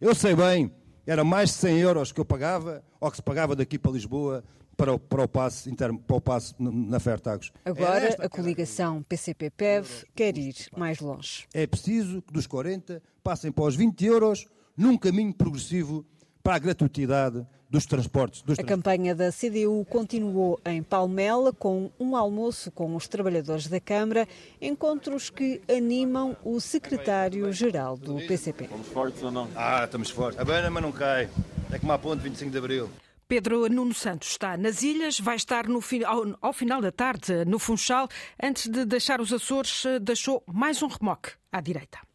Eu 0.00 0.14
sei 0.14 0.34
bem, 0.34 0.70
era 1.06 1.24
mais 1.24 1.50
de 1.50 1.56
100 1.56 1.78
euros 1.78 2.12
que 2.12 2.20
eu 2.20 2.24
pagava, 2.24 2.82
ou 3.00 3.10
que 3.10 3.16
se 3.16 3.22
pagava 3.22 3.56
daqui 3.56 3.78
para 3.78 3.92
Lisboa, 3.92 4.44
para 4.76 4.94
o, 4.94 4.98
para 4.98 5.22
o 5.22 5.28
passe 5.28 5.70
interno, 5.70 5.98
para 5.98 6.16
o 6.16 6.20
passe 6.20 6.54
na 6.58 6.98
Fertagos. 6.98 7.52
Agora, 7.64 8.16
a 8.18 8.28
coligação 8.28 9.02
PCP-PEV 9.02 10.06
quer 10.14 10.36
ir 10.38 10.54
mais 10.76 11.00
longe. 11.00 11.46
É 11.52 11.66
preciso 11.66 12.22
que 12.22 12.32
dos 12.32 12.46
40 12.46 13.02
passem 13.22 13.52
para 13.52 13.64
os 13.64 13.76
20 13.76 14.04
euros 14.04 14.46
num 14.76 14.96
caminho 14.96 15.32
progressivo 15.34 16.04
para 16.42 16.56
a 16.56 16.58
gratuitidade 16.58 17.46
dos 17.72 17.86
transportes. 17.86 18.42
Dos 18.42 18.58
a 18.58 18.62
campanha 18.62 19.14
da 19.14 19.32
CDU 19.32 19.84
continuou 19.88 20.60
em 20.66 20.82
Palmela 20.82 21.54
com 21.54 21.90
um 21.98 22.14
almoço 22.14 22.70
com 22.70 22.94
os 22.94 23.08
trabalhadores 23.08 23.66
da 23.66 23.80
Câmara, 23.80 24.28
encontros 24.60 25.30
que 25.30 25.62
animam 25.66 26.36
o 26.44 26.60
secretário-geral 26.60 27.96
do 27.96 28.16
PCP. 28.26 28.64
Estamos 28.64 28.88
fortes 28.88 29.22
ou 29.22 29.30
não? 29.30 29.48
Ah, 29.56 29.84
estamos 29.84 30.10
fortes. 30.10 30.38
A 30.38 30.44
bana, 30.44 30.68
mas 30.70 30.82
não 30.82 30.92
cai. 30.92 31.30
É 31.72 31.78
como 31.78 31.92
a 31.92 31.98
ponte 31.98 32.22
25 32.22 32.50
de 32.50 32.58
Abril. 32.58 32.90
Pedro 33.26 33.66
Nuno 33.70 33.94
Santos 33.94 34.28
está 34.28 34.58
nas 34.58 34.82
ilhas, 34.82 35.18
vai 35.18 35.36
estar 35.36 35.66
no, 35.66 35.80
ao, 36.04 36.48
ao 36.48 36.52
final 36.52 36.82
da 36.82 36.92
tarde 36.92 37.46
no 37.46 37.58
Funchal. 37.58 38.06
Antes 38.42 38.68
de 38.68 38.84
deixar 38.84 39.22
os 39.22 39.32
Açores, 39.32 39.84
deixou 40.02 40.42
mais 40.46 40.82
um 40.82 40.88
remoque 40.88 41.30
à 41.50 41.62
direita. 41.62 42.11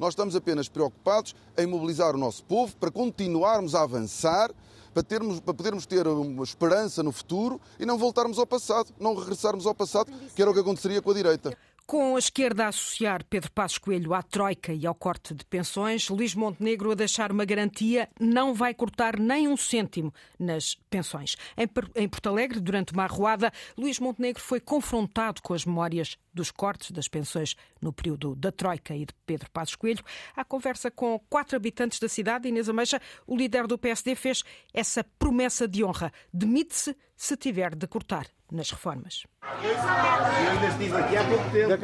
Nós 0.00 0.14
estamos 0.14 0.34
apenas 0.34 0.66
preocupados 0.66 1.36
em 1.58 1.66
mobilizar 1.66 2.14
o 2.14 2.18
nosso 2.18 2.42
povo 2.44 2.74
para 2.74 2.90
continuarmos 2.90 3.74
a 3.74 3.82
avançar, 3.82 4.50
para, 4.94 5.02
termos, 5.02 5.40
para 5.40 5.52
podermos 5.52 5.84
ter 5.84 6.08
uma 6.08 6.42
esperança 6.42 7.02
no 7.02 7.12
futuro 7.12 7.60
e 7.78 7.84
não 7.84 7.98
voltarmos 7.98 8.38
ao 8.38 8.46
passado, 8.46 8.94
não 8.98 9.14
regressarmos 9.14 9.66
ao 9.66 9.74
passado, 9.74 10.10
que 10.34 10.40
era 10.40 10.50
o 10.50 10.54
que 10.54 10.60
aconteceria 10.60 11.02
com 11.02 11.10
a 11.10 11.14
direita. 11.14 11.54
Com 11.86 12.14
a 12.14 12.18
esquerda 12.18 12.64
a 12.64 12.68
associar 12.68 13.24
Pedro 13.24 13.50
Passos 13.50 13.76
Coelho 13.76 14.14
à 14.14 14.22
troika 14.22 14.72
e 14.72 14.86
ao 14.86 14.94
corte 14.94 15.34
de 15.34 15.44
pensões, 15.44 16.08
Luís 16.08 16.34
Montenegro 16.34 16.92
a 16.92 16.94
deixar 16.94 17.30
uma 17.30 17.44
garantia 17.44 18.08
não 18.18 18.54
vai 18.54 18.72
cortar 18.72 19.18
nem 19.18 19.48
um 19.48 19.56
cêntimo 19.56 20.14
nas 20.38 20.76
pensões. 20.88 21.36
Em 21.58 22.08
Porto 22.08 22.28
Alegre, 22.28 22.60
durante 22.60 22.92
uma 22.92 23.02
arruada, 23.02 23.52
Luís 23.76 23.98
Montenegro 23.98 24.40
foi 24.40 24.60
confrontado 24.60 25.42
com 25.42 25.52
as 25.52 25.66
memórias 25.66 26.16
dos 26.40 26.50
cortes 26.50 26.90
das 26.90 27.06
pensões 27.06 27.54
no 27.82 27.92
período 27.92 28.34
da 28.34 28.50
Troika 28.50 28.94
e 28.94 29.04
de 29.04 29.12
Pedro 29.26 29.50
Passos 29.50 29.76
Coelho. 29.76 30.02
À 30.34 30.42
conversa 30.42 30.90
com 30.90 31.20
quatro 31.28 31.54
habitantes 31.54 32.00
da 32.00 32.08
cidade, 32.08 32.48
Inês 32.48 32.66
Ameixa, 32.66 32.98
o 33.26 33.36
líder 33.36 33.66
do 33.66 33.76
PSD 33.76 34.14
fez 34.14 34.42
essa 34.72 35.04
promessa 35.18 35.68
de 35.68 35.84
honra. 35.84 36.10
Demite-se 36.32 36.96
se 37.14 37.36
tiver 37.36 37.74
de 37.74 37.86
cortar 37.86 38.26
nas 38.50 38.70
reformas. 38.70 39.26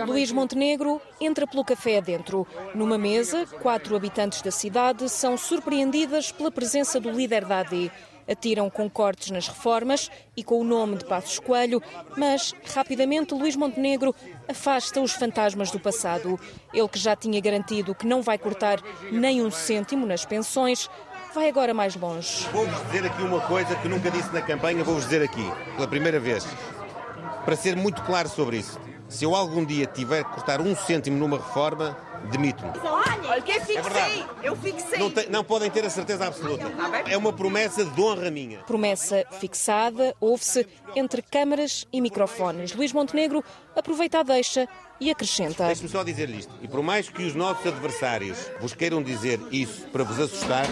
Luís 0.06 0.32
Montenegro 0.32 1.02
entra 1.20 1.46
pelo 1.46 1.62
café 1.62 1.98
adentro. 1.98 2.46
Numa 2.74 2.96
mesa, 2.96 3.46
quatro 3.60 3.94
habitantes 3.94 4.40
da 4.40 4.50
cidade 4.50 5.06
são 5.10 5.36
surpreendidas 5.36 6.32
pela 6.32 6.50
presença 6.50 6.98
do 6.98 7.10
líder 7.10 7.44
da 7.44 7.60
AD. 7.60 7.92
Atiram 8.28 8.68
com 8.68 8.90
cortes 8.90 9.30
nas 9.30 9.48
reformas 9.48 10.10
e 10.36 10.42
com 10.42 10.60
o 10.60 10.64
nome 10.64 10.96
de 10.96 11.04
Passos 11.04 11.38
Coelho, 11.38 11.82
mas 12.16 12.54
rapidamente 12.74 13.34
Luís 13.34 13.54
Montenegro 13.56 14.14
afasta 14.48 15.00
os 15.00 15.12
fantasmas 15.12 15.70
do 15.70 15.78
passado. 15.78 16.38
Ele 16.72 16.88
que 16.88 16.98
já 16.98 17.14
tinha 17.14 17.40
garantido 17.40 17.94
que 17.94 18.06
não 18.06 18.22
vai 18.22 18.38
cortar 18.38 18.80
nem 19.10 19.42
um 19.42 19.50
cêntimo 19.50 20.06
nas 20.06 20.24
pensões, 20.24 20.90
vai 21.34 21.48
agora 21.48 21.74
mais 21.74 21.94
longe. 21.94 22.46
Vou-vos 22.52 22.82
dizer 22.86 23.06
aqui 23.06 23.22
uma 23.22 23.40
coisa 23.42 23.76
que 23.76 23.88
nunca 23.88 24.10
disse 24.10 24.32
na 24.32 24.40
campanha, 24.40 24.82
vou-vos 24.82 25.04
dizer 25.04 25.22
aqui, 25.22 25.44
pela 25.74 25.86
primeira 25.86 26.18
vez, 26.18 26.46
para 27.44 27.54
ser 27.54 27.76
muito 27.76 28.02
claro 28.02 28.28
sobre 28.28 28.56
isso. 28.56 28.80
Se 29.08 29.24
eu 29.24 29.34
algum 29.34 29.64
dia 29.64 29.86
tiver 29.86 30.24
que 30.24 30.30
cortar 30.30 30.60
um 30.60 30.74
cêntimo 30.74 31.16
numa 31.16 31.36
reforma, 31.36 31.96
demito-me. 32.32 32.72
Olha, 33.28 33.42
que 33.42 33.50
eu 33.52 33.60
fixei, 33.60 33.76
É 33.76 33.82
verdade. 33.82 34.26
eu 34.42 34.56
fixei. 34.56 34.98
Não, 34.98 35.10
te- 35.10 35.28
não 35.30 35.44
podem 35.44 35.70
ter 35.70 35.84
a 35.84 35.90
certeza 35.90 36.26
absoluta. 36.26 36.64
É 37.08 37.16
uma 37.16 37.32
promessa 37.32 37.84
de 37.84 38.00
honra 38.00 38.30
minha. 38.30 38.58
Promessa 38.60 39.24
fixada, 39.40 40.14
ouve-se 40.20 40.66
entre 40.94 41.22
câmaras 41.22 41.86
e 41.92 42.00
microfones. 42.00 42.74
Luís 42.74 42.92
Montenegro 42.92 43.42
aproveita 43.74 44.20
a 44.20 44.22
deixa 44.22 44.68
e 45.00 45.10
acrescenta. 45.10 45.66
Deixe-me 45.66 45.88
só 45.88 46.02
dizer-lhe 46.02 46.38
isto. 46.38 46.52
E 46.62 46.68
por 46.68 46.82
mais 46.82 47.08
que 47.08 47.22
os 47.24 47.34
nossos 47.34 47.66
adversários 47.66 48.38
vos 48.60 48.72
queiram 48.74 49.02
dizer 49.02 49.40
isso 49.50 49.86
para 49.88 50.04
vos 50.04 50.18
assustar, 50.18 50.64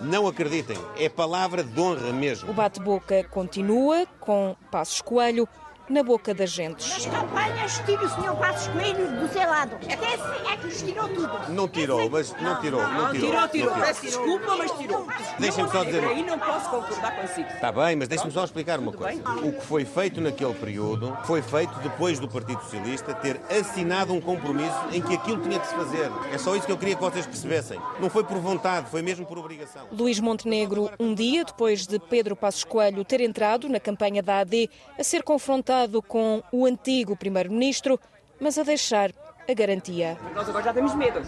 não 0.00 0.26
acreditem. 0.26 0.76
É 0.98 1.08
palavra 1.08 1.62
de 1.62 1.80
honra 1.80 2.12
mesmo. 2.12 2.50
O 2.50 2.54
bate-boca 2.54 3.22
continua 3.30 4.04
com 4.18 4.56
Passos 4.70 5.00
Coelho 5.00 5.48
na 5.92 6.02
boca 6.02 6.32
das 6.32 6.50
gentes. 6.50 6.88
Nas 6.88 7.04
campanhas 7.04 7.78
tira 7.84 8.02
o 8.02 8.08
senhor 8.08 8.34
Passos 8.36 8.68
Coelho 8.68 9.20
do 9.20 9.28
seu 9.30 9.46
lado. 9.46 9.76
Até 9.76 10.14
assim 10.14 10.50
é 10.50 10.56
que 10.56 10.66
nos 10.66 10.82
tirou 10.82 11.08
tudo. 11.08 11.52
Não 11.52 11.68
tirou, 11.68 12.10
mas 12.10 12.32
não 12.40 12.60
tirou, 12.60 12.80
não 12.80 13.12
tirou. 13.12 13.30
tirou, 13.30 13.48
tirou. 13.48 13.76
não 13.76 13.82
Peço 13.82 14.02
desculpa, 14.02 14.56
mas 14.56 14.72
tirou. 14.72 15.06
Deixem-me 15.38 15.70
só 15.70 15.84
dizer. 15.84 16.04
Aí 16.04 16.22
não 16.24 16.38
posso 16.38 16.70
concordar 16.70 17.20
consigo. 17.20 17.48
Está 17.48 17.70
bem, 17.70 17.96
mas 17.96 18.08
deixe-me 18.08 18.32
só 18.32 18.44
explicar 18.44 18.78
uma 18.78 18.92
coisa. 18.92 19.22
O 19.42 19.52
que 19.52 19.60
foi 19.60 19.84
feito 19.84 20.20
naquele 20.20 20.54
período 20.54 21.16
foi 21.24 21.42
feito 21.42 21.78
depois 21.80 22.18
do 22.18 22.26
Partido 22.26 22.62
Socialista 22.62 23.12
ter 23.14 23.38
assinado 23.50 24.14
um 24.14 24.20
compromisso 24.20 24.78
em 24.92 25.02
que 25.02 25.14
aquilo 25.14 25.42
tinha 25.42 25.60
que 25.60 25.66
se 25.66 25.74
fazer. 25.74 26.10
É 26.32 26.38
só 26.38 26.56
isso 26.56 26.64
que 26.64 26.72
eu 26.72 26.78
queria 26.78 26.96
que 26.96 27.02
vocês 27.02 27.26
percebessem. 27.26 27.78
Não 28.00 28.08
foi 28.08 28.24
por 28.24 28.38
vontade, 28.38 28.88
foi 28.90 29.02
mesmo 29.02 29.26
por 29.26 29.36
obrigação. 29.36 29.86
Luís 29.92 30.18
Montenegro, 30.18 30.90
um 30.98 31.14
dia 31.14 31.44
depois 31.44 31.86
de 31.86 31.98
Pedro 31.98 32.34
Passos 32.34 32.64
Coelho 32.64 33.04
ter 33.04 33.20
entrado 33.20 33.68
na 33.68 33.78
campanha 33.78 34.22
da 34.22 34.38
AD, 34.38 34.70
a 34.98 35.04
ser 35.04 35.22
confrontado 35.22 35.81
com 36.02 36.42
o 36.52 36.66
antigo 36.66 37.16
primeiro-ministro, 37.16 37.98
mas 38.40 38.58
a 38.58 38.62
deixar 38.62 39.10
a 39.48 39.54
garantia. 39.54 40.16
Nós 40.34 40.48
agora 40.48 40.64
já 40.64 40.72
temos 40.72 40.94
medo. 40.94 41.22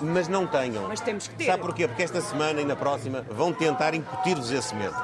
Mas 0.00 0.28
não 0.28 0.46
tenham. 0.46 0.88
Mas 0.88 1.00
temos 1.00 1.28
que 1.28 1.34
ter. 1.36 1.46
Sabe 1.46 1.62
porquê? 1.62 1.88
Porque 1.88 2.02
esta 2.02 2.20
semana 2.20 2.60
e 2.60 2.64
na 2.64 2.76
próxima 2.76 3.22
vão 3.22 3.52
tentar 3.52 3.94
incutir-vos 3.94 4.50
esse 4.50 4.74
medo. 4.74 4.96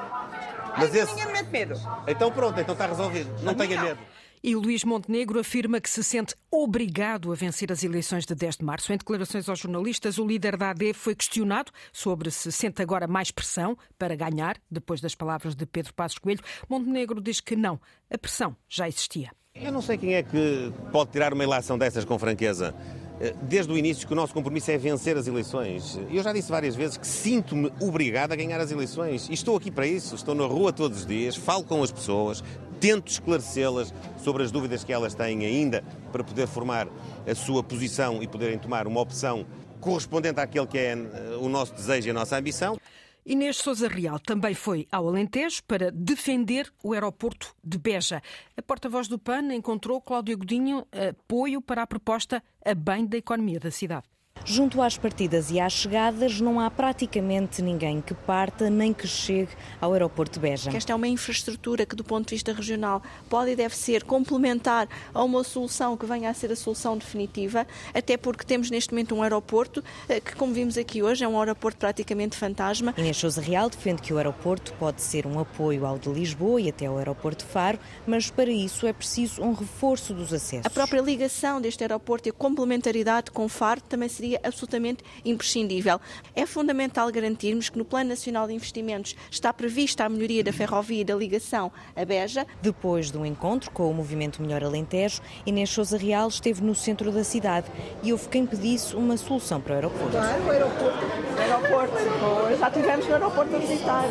Mas 0.77 0.95
esse... 0.95 1.15
Ninguém 1.15 1.33
mete 1.33 1.51
medo. 1.51 1.81
Então 2.07 2.31
pronto, 2.31 2.61
então 2.61 2.73
está 2.73 2.87
resolvido. 2.87 3.31
Não 3.43 3.55
tenha 3.55 3.81
medo. 3.81 3.99
E 4.43 4.57
Luís 4.57 4.85
Montenegro 4.85 5.39
afirma 5.39 5.83
que 5.83 5.91
se 5.91 6.03
sente 6.03 6.35
obrigado 6.51 7.31
a 7.31 7.35
vencer 7.35 7.71
as 7.71 7.85
eleições 7.85 8.25
de 8.25 8.35
10 8.35 8.57
de 8.57 8.65
março. 8.65 8.91
Em 8.91 8.97
declarações 8.97 9.47
aos 9.51 9.59
jornalistas, 9.59 10.17
o 10.17 10.27
líder 10.27 10.57
da 10.57 10.71
AD 10.71 10.95
foi 10.95 11.15
questionado 11.15 11.71
sobre 11.93 12.31
se 12.31 12.51
sente 12.51 12.81
agora 12.81 13.07
mais 13.07 13.31
pressão 13.31 13.77
para 13.99 14.17
ganhar, 14.17 14.57
depois 14.71 14.99
das 15.03 15.15
palavras 15.15 15.55
de 15.55 15.67
Pedro 15.67 15.93
Passos 15.93 16.17
Coelho. 16.17 16.41
Montenegro 16.71 17.21
diz 17.21 17.39
que 17.39 17.55
não, 17.55 17.79
a 18.11 18.17
pressão 18.17 18.57
já 18.67 18.89
existia. 18.89 19.31
Eu 19.55 19.73
não 19.73 19.83
sei 19.83 19.99
quem 19.99 20.15
é 20.15 20.23
que 20.23 20.73
pode 20.91 21.11
tirar 21.11 21.35
uma 21.35 21.45
ilação 21.45 21.77
dessas 21.77 22.07
com 22.07 22.19
franqueza. 22.19 22.75
Eh, 23.21 23.35
Desde 23.43 23.71
o 23.71 23.77
início 23.77 24.07
que 24.07 24.13
o 24.15 24.17
nosso 24.17 24.33
compromisso 24.33 24.71
é 24.71 24.79
vencer 24.79 25.19
as 25.19 25.27
eleições. 25.27 26.01
Eu 26.11 26.23
já 26.23 26.33
disse 26.33 26.51
várias 26.51 26.75
vezes 26.75 26.97
que 26.97 27.07
sinto-me 27.07 27.71
obrigado 27.79 28.33
a 28.33 28.37
ganhar 28.37 28.59
as 28.59 28.71
eleições. 28.71 29.29
E 29.29 29.35
estou 29.35 29.55
aqui 29.57 29.71
para 29.71 29.87
isso. 29.87 30.15
Estou 30.15 30.35
na 30.35 30.47
rua 30.47 30.73
todos 30.73 31.01
os 31.01 31.07
dias, 31.07 31.37
falo 31.37 31.63
com 31.63 31.83
as 31.83 31.93
pessoas, 31.93 32.43
tento 32.81 33.09
esclarecê-las 33.09 33.93
sobre 34.25 34.43
as 34.43 34.51
dúvidas 34.51 34.83
que 34.83 34.93
elas 34.93 35.15
têm 35.15 35.45
ainda 35.45 35.85
para 36.11 36.25
poder 36.25 36.49
formar 36.49 36.89
a 37.29 37.35
sua 37.35 37.63
posição 37.63 38.23
e 38.23 38.27
poderem 38.27 38.59
tomar 38.59 38.87
uma 38.87 39.01
opção 39.01 39.47
correspondente 39.81 40.41
àquele 40.41 40.67
que 40.67 40.79
é 40.79 40.93
eh, 40.93 41.37
o 41.41 41.49
nosso 41.49 41.75
desejo 41.75 42.09
e 42.09 42.11
a 42.11 42.15
nossa 42.15 42.37
ambição. 42.37 42.79
Inês 43.25 43.59
Souza 43.59 43.87
Real 43.87 44.19
também 44.19 44.55
foi 44.55 44.89
ao 44.91 45.07
Alentejo 45.07 45.63
para 45.65 45.91
defender 45.91 46.73
o 46.83 46.95
aeroporto 46.95 47.55
de 47.63 47.79
Beja. 47.79 48.23
A 48.57 48.63
porta-voz 48.63 49.09
do 49.09 49.19
PAN 49.19 49.53
encontrou 49.53 50.01
Cláudio 50.01 50.39
Godinho 50.39 50.87
apoio 50.91 51.61
para 51.61 51.83
a 51.83 51.87
proposta 51.87 52.43
a 52.65 52.75
bem 52.75 53.07
da 53.07 53.19
economia 53.19 53.61
da 53.61 53.71
cidade. 53.71 54.07
Junto 54.45 54.81
às 54.81 54.97
partidas 54.97 55.51
e 55.51 55.61
às 55.61 55.73
chegadas, 55.73 56.41
não 56.41 56.59
há 56.59 56.71
praticamente 56.71 57.63
ninguém 57.63 58.01
que 58.01 58.15
parta 58.15 58.71
nem 58.71 58.93
que 58.93 59.07
chegue 59.07 59.51
ao 59.81 59.93
aeroporto 59.93 60.35
de 60.35 60.41
Beja. 60.41 60.71
Esta 60.75 60.93
é 60.93 60.97
uma 60.97 61.09
infraestrutura 61.09 61.85
que, 61.85 61.95
do 61.95 62.03
ponto 62.03 62.29
de 62.29 62.35
vista 62.35 62.53
regional, 62.53 63.03
pode 63.29 63.51
e 63.51 63.57
deve 63.57 63.77
ser 63.77 64.05
complementar 64.05 64.89
a 65.13 65.23
uma 65.23 65.45
solução 65.45 65.97
que 65.97 66.07
venha 66.07 66.31
a 66.31 66.35
ser 66.35 66.53
a 66.53 66.57
solução 66.57 66.97
definitiva, 66.97 67.67
até 67.93 68.17
porque 68.17 68.45
temos 68.45 68.71
neste 68.71 68.93
momento 68.93 69.15
um 69.15 69.23
aeroporto 69.23 69.83
eh, 70.09 70.21
que, 70.21 70.35
como 70.35 70.53
vimos 70.53 70.79
aqui 70.79 71.03
hoje, 71.03 71.25
é 71.25 71.29
um 71.29 71.39
aeroporto 71.39 71.79
praticamente 71.79 72.37
fantasma. 72.37 72.95
Inês 72.97 73.17
Sousa 73.17 73.41
Real 73.41 73.69
defende 73.69 74.03
que 74.03 74.13
o 74.13 74.17
aeroporto 74.17 74.73
pode 74.75 75.03
ser 75.03 75.27
um 75.27 75.39
apoio 75.39 75.85
ao 75.85 75.99
de 75.99 76.09
Lisboa 76.09 76.61
e 76.61 76.69
até 76.69 76.87
ao 76.87 76.99
aeroporto 76.99 77.45
de 77.45 77.51
Faro, 77.51 77.79
mas 78.07 78.31
para 78.31 78.51
isso 78.51 78.87
é 78.87 78.93
preciso 78.93 79.43
um 79.43 79.53
reforço 79.53 80.15
dos 80.15 80.33
acessos. 80.33 80.67
A 80.67 80.71
própria 80.71 81.01
ligação 81.01 81.61
deste 81.61 81.83
aeroporto 81.83 82.29
e 82.29 82.31
a 82.31 82.33
complementaridade 82.33 83.31
com 83.31 83.45
o 83.45 83.49
Faro 83.49 83.81
também 83.81 84.09
seria 84.09 84.30
absolutamente 84.43 85.03
imprescindível. 85.25 86.01
É 86.35 86.47
fundamental 86.47 87.11
garantirmos 87.11 87.69
que 87.69 87.79
no 87.79 87.85
Plano 87.85 88.11
Nacional 88.11 88.47
de 88.47 88.55
Investimentos 88.55 89.17
está 89.31 89.53
prevista 89.53 90.05
a 90.05 90.09
melhoria 90.09 90.45
da 90.45 90.53
ferrovia 90.53 91.01
e 91.01 91.05
da 91.05 91.15
ligação 91.15 91.73
a 91.97 92.05
Beja. 92.05 92.47
Depois 92.63 93.11
do 93.11 93.25
encontro 93.25 93.71
com 93.71 93.91
o 93.91 93.95
Movimento 93.95 94.43
Melhor 94.43 94.63
Alentejo, 94.63 95.21
Inês 95.47 95.71
Sousa 95.71 95.97
Real 95.97 96.29
esteve 96.29 96.63
no 96.63 96.75
centro 96.75 97.11
da 97.11 97.25
cidade 97.25 97.67
e 98.03 98.13
houve 98.13 98.29
quem 98.29 98.47
pedisse 98.47 98.95
uma 98.95 99.17
solução 99.17 99.61
para 99.61 99.73
o 99.73 99.75
aeroporto. 99.77 100.11
Claro, 100.11 100.45
o 100.45 100.51
aeroporto. 100.51 101.07
O 101.37 101.41
aeroporto. 101.41 102.59
Já 102.59 102.71
tivemos 102.71 103.07
no 103.07 103.15
aeroporto 103.15 103.57
a 103.57 103.59
visitar. 103.59 104.05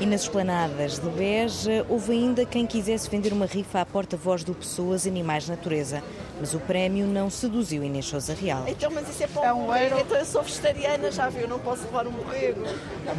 E 0.00 0.06
nas 0.06 0.22
esplanadas 0.22 0.98
de 0.98 1.08
Beja, 1.10 1.86
houve 1.88 2.12
ainda 2.12 2.44
quem 2.44 2.66
quisesse 2.66 3.08
vender 3.08 3.32
uma 3.32 3.46
rifa 3.46 3.80
à 3.80 3.86
porta-voz 3.86 4.42
do 4.42 4.54
Pessoas, 4.54 5.06
Animais, 5.06 5.48
Natureza. 5.48 6.02
Mas 6.38 6.52
o 6.52 6.60
prémio 6.60 7.06
não 7.06 7.30
seduziu 7.30 7.84
Inês 7.84 8.06
Sousa 8.06 8.34
Real. 8.34 8.64
Então, 8.66 8.90
mas 8.90 9.08
isso 9.08 9.22
é 9.22 9.26
para 9.26 9.54
um 9.54 9.62
morrego. 9.62 9.98
Então 10.00 10.18
eu 10.18 10.24
sou 10.24 10.42
vegetariana, 10.42 11.10
já 11.10 11.28
viu? 11.28 11.46
Não 11.48 11.58
posso 11.58 11.84
levar 11.84 12.06
um 12.06 12.10
morrego. 12.10 12.60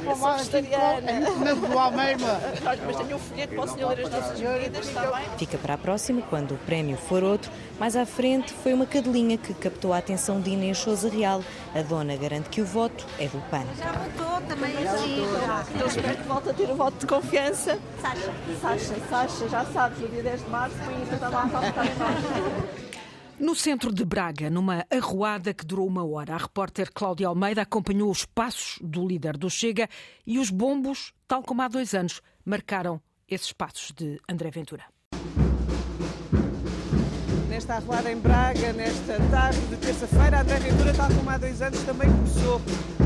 Eu 0.05 0.15
sou 0.15 0.33
vegetariana. 0.33 1.19
Não 1.21 1.55
vou 1.55 1.79
à 1.79 1.91
mesma. 1.91 2.39
Olha, 2.65 2.81
mas 2.85 2.95
tenho 2.97 3.15
um 3.15 3.19
folheto 3.19 3.55
para 3.55 3.63
o 3.63 3.67
senhor 3.67 3.89
ler 3.95 4.05
as 4.05 4.11
nossas 4.11 4.39
medidas, 4.39 4.87
está 4.87 5.01
bem? 5.01 5.25
Fica 5.37 5.57
para 5.57 5.73
a 5.75 5.77
próxima, 5.77 6.21
quando 6.23 6.55
o 6.55 6.57
prémio 6.57 6.97
for 6.97 7.23
outro. 7.23 7.49
Mais 7.79 7.95
à 7.95 8.05
frente 8.05 8.53
foi 8.53 8.73
uma 8.73 8.85
cadelinha 8.85 9.37
que 9.37 9.53
captou 9.53 9.93
a 9.93 9.97
atenção 9.97 10.41
de 10.41 10.51
Inês 10.51 10.77
Sousa 10.77 11.09
Real. 11.09 11.41
A 11.73 11.81
dona 11.81 12.15
garante 12.17 12.49
que 12.49 12.61
o 12.61 12.65
voto 12.65 13.05
é 13.17 13.27
do 13.27 13.41
PAN. 13.49 13.65
Já 13.77 13.91
votou 13.91 14.41
também 14.47 14.75
assim. 14.77 15.23
Então 15.73 15.87
espero 15.87 16.17
que 16.17 16.23
volte 16.23 16.49
a 16.49 16.53
ter 16.53 16.69
o 16.69 16.75
voto 16.75 16.97
de 16.97 17.07
confiança. 17.07 17.79
Sasha. 18.01 18.33
Sasha, 18.61 18.95
Sasha, 19.09 19.49
já 19.49 19.65
sabes, 19.65 20.03
o 20.03 20.07
dia 20.07 20.23
10 20.23 20.43
de 20.43 20.49
março 20.49 20.75
foi 20.77 20.93
isso, 20.95 21.13
estava 21.13 21.35
lá 21.37 21.47
para 21.47 21.59
votar 21.59 21.85
em 21.85 21.95
nós. 21.95 22.94
No 23.37 23.53
centro 23.53 23.91
de 23.91 24.05
Braga, 24.05 24.49
numa 24.49 24.85
arruada 24.89 25.53
que 25.53 25.65
durou 25.65 25.85
uma 25.85 26.05
hora, 26.05 26.35
a 26.35 26.37
repórter 26.37 26.89
Cláudia 26.93 27.27
Almeida 27.27 27.63
acompanhou 27.63 28.09
os 28.09 28.23
passos 28.23 28.79
do 28.81 29.05
líder 29.05 29.35
do 29.35 29.49
Chega 29.49 29.89
e 30.25 30.39
os 30.39 30.49
bombos, 30.49 31.11
tal 31.27 31.43
como 31.43 31.61
há 31.61 31.67
dois 31.67 31.93
anos, 31.93 32.21
marcaram 32.45 33.01
esses 33.27 33.51
passos 33.51 33.91
de 33.91 34.21
André 34.29 34.49
Ventura. 34.51 34.85
Nesta 37.49 37.75
arruada 37.75 38.09
em 38.09 38.17
Braga, 38.17 38.71
nesta 38.71 39.19
tarde 39.29 39.59
de 39.67 39.75
terça-feira, 39.77 40.39
André 40.39 40.59
Ventura, 40.59 40.93
tal 40.93 41.09
como 41.09 41.29
há 41.29 41.37
dois 41.37 41.61
anos, 41.61 41.79
também 41.83 42.09
começou 42.09 42.61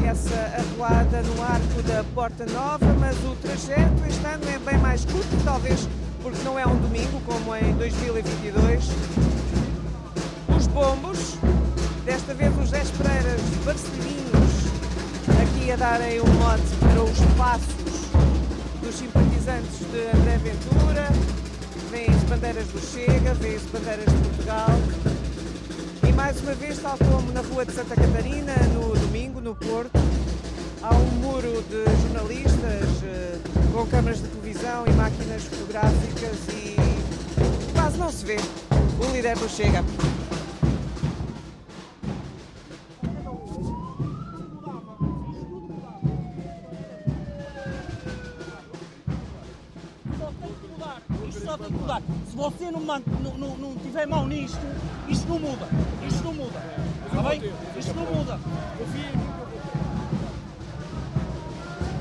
essa 0.08 0.36
arruada 0.60 1.24
no 1.24 1.42
arco 1.42 1.82
da 1.88 2.04
Porta 2.14 2.46
Nova, 2.46 2.86
mas 3.00 3.18
o 3.26 3.36
trajeto 3.38 4.06
este 4.08 4.26
ano 4.28 4.48
é 4.48 4.60
bem 4.60 4.78
mais 4.78 5.04
curto, 5.06 5.44
talvez 5.44 5.88
porque 6.22 6.44
não 6.44 6.60
é 6.60 6.68
um 6.68 6.76
domingo 6.80 7.20
como 7.22 7.56
em 7.56 7.74
2022. 7.76 9.39
Os 10.70 10.74
bombos, 10.74 11.36
desta 12.06 12.34
vez 12.34 12.56
os 12.58 12.70
10 12.70 12.92
Pereiras 12.92 13.42
Barcelinhos, 13.66 14.52
aqui 15.42 15.72
a 15.72 15.76
darem 15.76 16.22
um 16.22 16.28
mote 16.34 16.76
para 16.80 17.04
os 17.04 17.20
passos 17.36 18.10
dos 18.82 18.96
simpatizantes 18.96 19.80
de 19.92 20.18
André 20.18 20.38
Ventura. 20.38 21.08
Vêem-se 21.90 22.26
bandeiras 22.26 22.68
do 22.68 22.80
Chega, 22.80 23.34
vêem-se 23.36 23.66
bandeiras 23.68 24.06
de 24.06 24.30
Portugal. 24.30 24.70
mais 26.16 26.40
uma 26.42 26.54
vez, 26.54 26.78
tal 26.80 26.98
como 26.98 27.32
na 27.32 27.42
Rua 27.42 27.66
de 27.66 27.72
Santa 27.72 27.96
Catarina, 27.96 28.54
no 28.74 28.94
domingo, 28.96 29.42
no 29.42 29.56
Porto, 29.56 30.00
há 30.84 30.94
um 30.94 31.06
muro 31.22 31.64
de 31.64 31.86
jornalistas 32.04 33.04
eh, 33.04 33.40
com 33.74 33.86
câmaras 33.88 34.22
de 34.22 34.28
televisão 34.28 34.86
e 34.86 34.92
máquinas 34.92 35.44
fotográficas 35.44 36.38
e 36.54 36.76
quase 37.74 37.98
não 37.98 38.12
se 38.12 38.26
vê 38.26 38.38
o 39.00 39.12
líder 39.14 39.38
do 39.38 39.50
Chega. 39.50 39.84
Você 52.40 52.72
não, 52.72 52.80
man- 52.80 53.02
não, 53.24 53.38
não, 53.38 53.58
não 53.58 53.76
tiver 53.76 54.06
mão 54.08 54.26
nisto, 54.28 54.58
isto 55.08 55.28
não 55.28 55.40
muda. 55.40 55.68
Isto 56.08 56.24
não 56.24 56.34
muda. 56.34 56.62
Está 57.06 57.22
bem? 57.30 57.54
Isto 57.78 57.94
não 57.96 58.06
muda. 58.06 58.40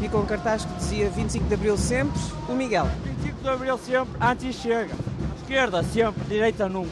E 0.00 0.08
com 0.08 0.22
cartaz 0.24 0.64
que 0.64 0.72
dizia 0.74 1.10
25 1.10 1.46
de 1.46 1.54
Abril 1.54 1.76
sempre, 1.76 2.20
o 2.48 2.52
Miguel. 2.52 2.86
25 3.04 3.42
de 3.42 3.48
Abril 3.48 3.78
sempre, 3.78 4.14
antes 4.20 4.56
chega. 4.56 4.94
Esquerda 5.40 5.82
sempre, 5.82 6.22
direita 6.28 6.68
nunca. 6.68 6.90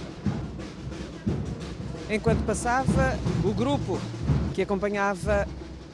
Enquanto 2.11 2.45
passava 2.45 3.17
o 3.45 3.53
grupo 3.53 3.99
que 4.55 4.63
acompanhava 4.63 5.47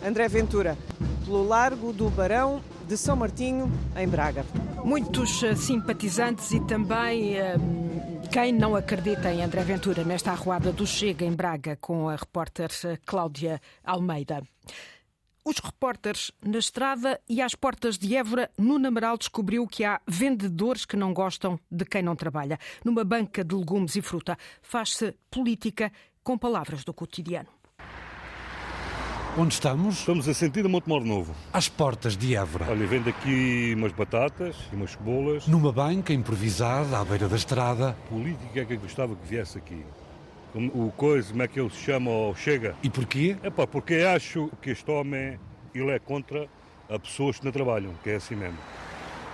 André 0.06 0.28
Ventura 0.28 0.76
pelo 1.24 1.46
Largo 1.46 1.92
do 1.92 2.08
Barão 2.08 2.60
de 2.88 2.96
São 2.96 3.16
Martinho, 3.16 3.70
em 3.96 4.08
Braga. 4.08 4.44
Muitos 4.84 5.42
eh, 5.44 5.54
simpatizantes 5.54 6.50
e 6.50 6.60
também 6.66 7.36
eh, 7.36 7.54
quem 8.32 8.52
não 8.52 8.74
acredita 8.74 9.32
em 9.32 9.42
André 9.42 9.62
Ventura 9.62 10.02
nesta 10.02 10.32
arruada 10.32 10.72
do 10.72 10.84
Chega 10.84 11.24
em 11.24 11.32
Braga 11.32 11.76
com 11.76 12.08
a 12.08 12.16
repórter 12.16 12.70
eh, 12.84 12.98
Cláudia 13.06 13.60
Almeida. 13.84 14.42
Os 15.44 15.58
repórteres 15.58 16.32
na 16.44 16.58
estrada 16.58 17.20
e 17.28 17.40
às 17.40 17.54
portas 17.54 17.96
de 17.96 18.16
Évora, 18.16 18.50
Nuno 18.58 18.88
Amaral 18.88 19.16
descobriu 19.16 19.66
que 19.68 19.84
há 19.84 20.00
vendedores 20.06 20.84
que 20.84 20.96
não 20.96 21.14
gostam 21.14 21.58
de 21.70 21.84
quem 21.84 22.02
não 22.02 22.16
trabalha. 22.16 22.58
Numa 22.84 23.04
banca 23.04 23.44
de 23.44 23.54
legumes 23.54 23.94
e 23.94 24.02
fruta, 24.02 24.36
faz-se 24.60 25.14
política 25.30 25.92
com 26.24 26.36
palavras 26.36 26.84
do 26.84 26.92
cotidiano. 26.92 27.61
Onde 29.34 29.54
estamos? 29.54 30.00
Estamos 30.00 30.28
a 30.28 30.34
sentir 30.34 30.68
Montemor 30.68 31.02
Novo. 31.02 31.34
Às 31.54 31.66
portas 31.66 32.18
de 32.18 32.36
Évora. 32.36 32.66
Olha, 32.68 32.86
vendo 32.86 33.08
aqui 33.08 33.72
umas 33.74 33.90
batatas 33.90 34.54
e 34.70 34.76
umas 34.76 34.90
cebolas. 34.90 35.46
Numa 35.46 35.72
banca 35.72 36.12
improvisada 36.12 36.98
à 36.98 37.02
beira 37.02 37.26
da 37.26 37.36
estrada. 37.36 37.96
Política 38.10 38.60
é 38.60 38.64
que 38.66 38.74
eu 38.74 38.78
gostava 38.80 39.16
que 39.16 39.26
viesse 39.26 39.56
aqui. 39.56 39.82
O 40.54 40.92
coisa, 40.94 41.30
como 41.30 41.42
é 41.42 41.48
que 41.48 41.58
ele 41.58 41.70
se 41.70 41.78
chama 41.78 42.10
ou 42.10 42.36
chega? 42.36 42.76
E 42.82 42.90
porquê? 42.90 43.34
É 43.42 43.48
pá, 43.48 43.66
porque 43.66 43.94
acho 43.94 44.50
que 44.60 44.68
este 44.68 44.90
homem, 44.90 45.40
ele 45.74 45.90
é 45.92 45.98
contra 45.98 46.46
as 46.90 46.98
pessoas 46.98 47.38
que 47.38 47.44
não 47.46 47.52
trabalham, 47.52 47.94
que 48.04 48.10
é 48.10 48.16
assim 48.16 48.36
mesmo. 48.36 48.58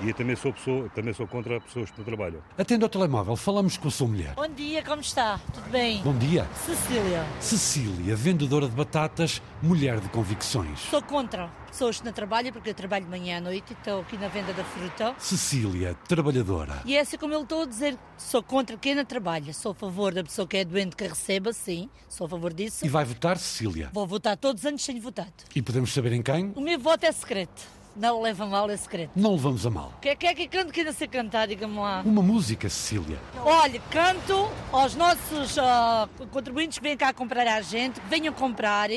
E 0.01 0.09
eu 0.09 0.15
também 0.15 0.37
sou, 0.37 0.53
pessoa, 0.53 0.89
também 0.91 1.13
sou 1.13 1.27
contra 1.27 1.61
pessoas 1.61 1.91
que 1.91 1.99
não 1.99 2.05
trabalham. 2.05 2.41
Atende 2.57 2.85
ao 2.85 2.89
telemóvel, 2.89 3.35
falamos 3.35 3.77
com 3.77 3.89
a 3.89 3.91
sua 3.91 4.07
mulher. 4.07 4.33
Bom 4.37 4.49
dia, 4.49 4.81
como 4.85 5.01
está? 5.01 5.41
Tudo 5.53 5.69
bem? 5.71 6.01
Bom 6.03 6.17
dia. 6.17 6.47
Cecília. 6.55 7.27
Cecília, 7.41 8.15
vendedora 8.15 8.69
de 8.69 8.77
batatas, 8.77 9.43
mulher 9.61 9.99
de 9.99 10.09
convicções. 10.11 10.79
Sou 10.79 11.03
contra 11.03 11.49
pessoas 11.67 11.99
que 11.99 12.07
não 12.07 12.13
trabalham, 12.13 12.53
porque 12.53 12.71
eu 12.71 12.75
trabalho 12.75 13.07
de 13.07 13.11
manhã 13.11 13.39
à 13.39 13.41
noite 13.41 13.71
e 13.71 13.73
estou 13.73 14.01
aqui 14.03 14.17
na 14.17 14.29
venda 14.29 14.53
da 14.53 14.63
fruta. 14.63 15.17
Cecília, 15.19 15.95
trabalhadora. 16.07 16.81
E 16.85 16.97
é 16.97 17.01
assim 17.01 17.19
como 17.19 17.35
eu 17.35 17.43
estou 17.43 17.63
a 17.63 17.67
dizer, 17.67 17.99
sou 18.17 18.41
contra 18.43 18.77
quem 18.77 18.95
não 18.95 19.05
trabalha. 19.05 19.53
Sou 19.53 19.73
a 19.73 19.75
favor 19.75 20.15
da 20.15 20.23
pessoa 20.23 20.47
que 20.47 20.59
é 20.59 20.65
doente 20.65 20.95
que 20.95 21.09
receba, 21.09 21.53
sim, 21.53 21.91
sou 22.09 22.27
a 22.27 22.31
favor 22.31 22.53
disso. 22.53 22.87
E 22.87 22.89
vai 22.89 23.05
votar, 23.05 23.37
Cecília. 23.37 23.91
Vou 23.93 24.07
votar 24.07 24.37
todos 24.37 24.63
os 24.63 24.67
anos 24.67 24.85
sem 24.85 25.01
votado. 25.01 25.33
E 25.57 25.61
podemos 25.61 25.93
saber 25.93 26.13
em 26.13 26.23
quem? 26.23 26.53
O 26.55 26.61
meu 26.61 26.79
voto 26.79 27.05
é 27.05 27.11
secreto. 27.11 27.78
Não 27.99 28.23
leva 28.23 28.47
mal, 28.47 28.71
é 28.71 28.77
secreto. 28.77 29.11
Não 29.17 29.33
levamos 29.33 29.67
a 29.67 29.71
mal. 29.71 29.93
Quem 30.01 30.13
é 30.13 30.15
que 30.15 30.27
é 30.29 30.35
que 30.35 30.47
canta 30.47 30.73
que 30.73 30.81
ainda 30.81 30.93
sei 30.93 31.09
cantar, 31.09 31.49
diga-me 31.49 31.77
lá. 31.79 32.03
Uma 32.05 32.23
música, 32.23 32.69
Cecília. 32.69 33.19
Olha, 33.45 33.81
canto 33.91 34.49
aos 34.71 34.95
nossos 34.95 35.59
ah, 35.59 36.09
contribuintes 36.31 36.79
que 36.79 36.85
vêm 36.85 36.97
cá 36.97 37.13
comprar 37.13 37.45
a 37.49 37.61
gente, 37.61 38.01
que 38.01 38.07
venham 38.07 38.33
comprar, 38.33 38.89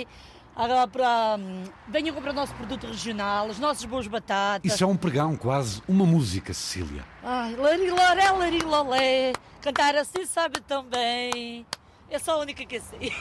ah, 0.56 0.88
para, 0.88 1.38
hum, 1.40 1.64
venham 1.88 2.14
comprar 2.14 2.30
o 2.30 2.36
nosso 2.36 2.54
produto 2.54 2.86
regional, 2.86 3.50
as 3.50 3.58
nossas 3.58 3.86
boas 3.86 4.06
batatas. 4.06 4.72
Isso 4.72 4.84
é 4.84 4.88
um 4.88 4.96
pregão, 4.96 5.36
quase. 5.36 5.82
Uma 5.88 6.06
música, 6.06 6.54
Cecília. 6.54 7.04
Ai, 7.24 7.56
lariloré, 7.56 8.30
larilolé, 8.30 9.34
cantar 9.62 9.96
assim 9.96 10.28
sabe 10.28 10.62
tão 10.62 10.84
bem. 10.84 11.66
É 12.08 12.20
só 12.20 12.34
a 12.34 12.38
única 12.38 12.64
que 12.66 12.76
eu 12.76 12.82
sei. 12.88 13.12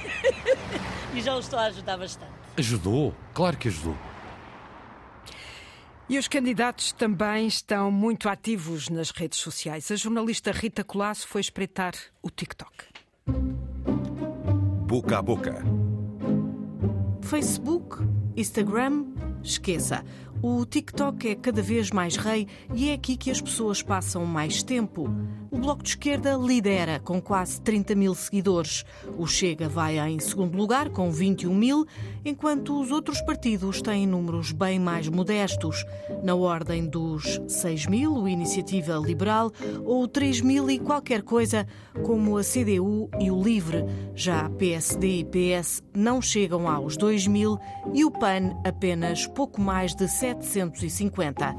e 1.14 1.22
já 1.22 1.34
o 1.34 1.40
estou 1.40 1.58
a 1.58 1.62
ajudar 1.66 1.96
bastante. 1.96 2.32
Ajudou? 2.58 3.14
Claro 3.32 3.56
que 3.56 3.68
ajudou. 3.68 3.96
E 6.10 6.18
os 6.18 6.26
candidatos 6.26 6.90
também 6.90 7.46
estão 7.46 7.88
muito 7.88 8.28
ativos 8.28 8.88
nas 8.88 9.12
redes 9.12 9.38
sociais. 9.38 9.92
A 9.92 9.94
jornalista 9.94 10.50
Rita 10.50 10.82
Colasso 10.82 11.28
foi 11.28 11.40
espreitar 11.40 11.94
o 12.20 12.28
TikTok. 12.28 12.72
Boca 14.88 15.18
a 15.18 15.22
boca. 15.22 15.62
Facebook, 17.22 17.98
Instagram, 18.36 19.04
esqueça. 19.40 20.04
O 20.42 20.64
TikTok 20.64 21.28
é 21.28 21.34
cada 21.34 21.60
vez 21.60 21.90
mais 21.90 22.16
rei 22.16 22.48
e 22.74 22.88
é 22.88 22.94
aqui 22.94 23.14
que 23.14 23.30
as 23.30 23.42
pessoas 23.42 23.82
passam 23.82 24.24
mais 24.24 24.62
tempo. 24.62 25.06
O 25.50 25.58
Bloco 25.58 25.82
de 25.82 25.90
Esquerda 25.90 26.34
lidera 26.34 26.98
com 26.98 27.20
quase 27.20 27.60
30 27.60 27.94
mil 27.94 28.14
seguidores. 28.14 28.84
O 29.18 29.26
Chega 29.26 29.68
vai 29.68 29.98
em 29.98 30.18
segundo 30.18 30.56
lugar 30.56 30.88
com 30.88 31.10
21 31.10 31.54
mil, 31.54 31.84
enquanto 32.24 32.80
os 32.80 32.90
outros 32.90 33.20
partidos 33.20 33.82
têm 33.82 34.06
números 34.06 34.50
bem 34.52 34.78
mais 34.78 35.08
modestos, 35.08 35.84
na 36.22 36.34
ordem 36.34 36.86
dos 36.86 37.38
6 37.46 37.86
mil, 37.86 38.14
o 38.14 38.28
Iniciativa 38.28 38.94
Liberal, 38.96 39.52
ou 39.84 40.08
3 40.08 40.40
mil 40.40 40.70
e 40.70 40.78
qualquer 40.78 41.22
coisa, 41.22 41.66
como 42.04 42.38
a 42.38 42.42
CDU 42.42 43.10
e 43.20 43.30
o 43.30 43.42
Livre. 43.42 43.84
Já 44.14 44.48
PSD 44.48 45.20
e 45.20 45.24
PS 45.24 45.82
não 45.94 46.22
chegam 46.22 46.66
aos 46.66 46.96
2 46.96 47.26
mil 47.26 47.58
e 47.92 48.06
o 48.06 48.10
PAN 48.10 48.56
apenas 48.64 49.26
pouco 49.26 49.60
mais 49.60 49.94
de 49.94 50.08
750. 50.34 51.54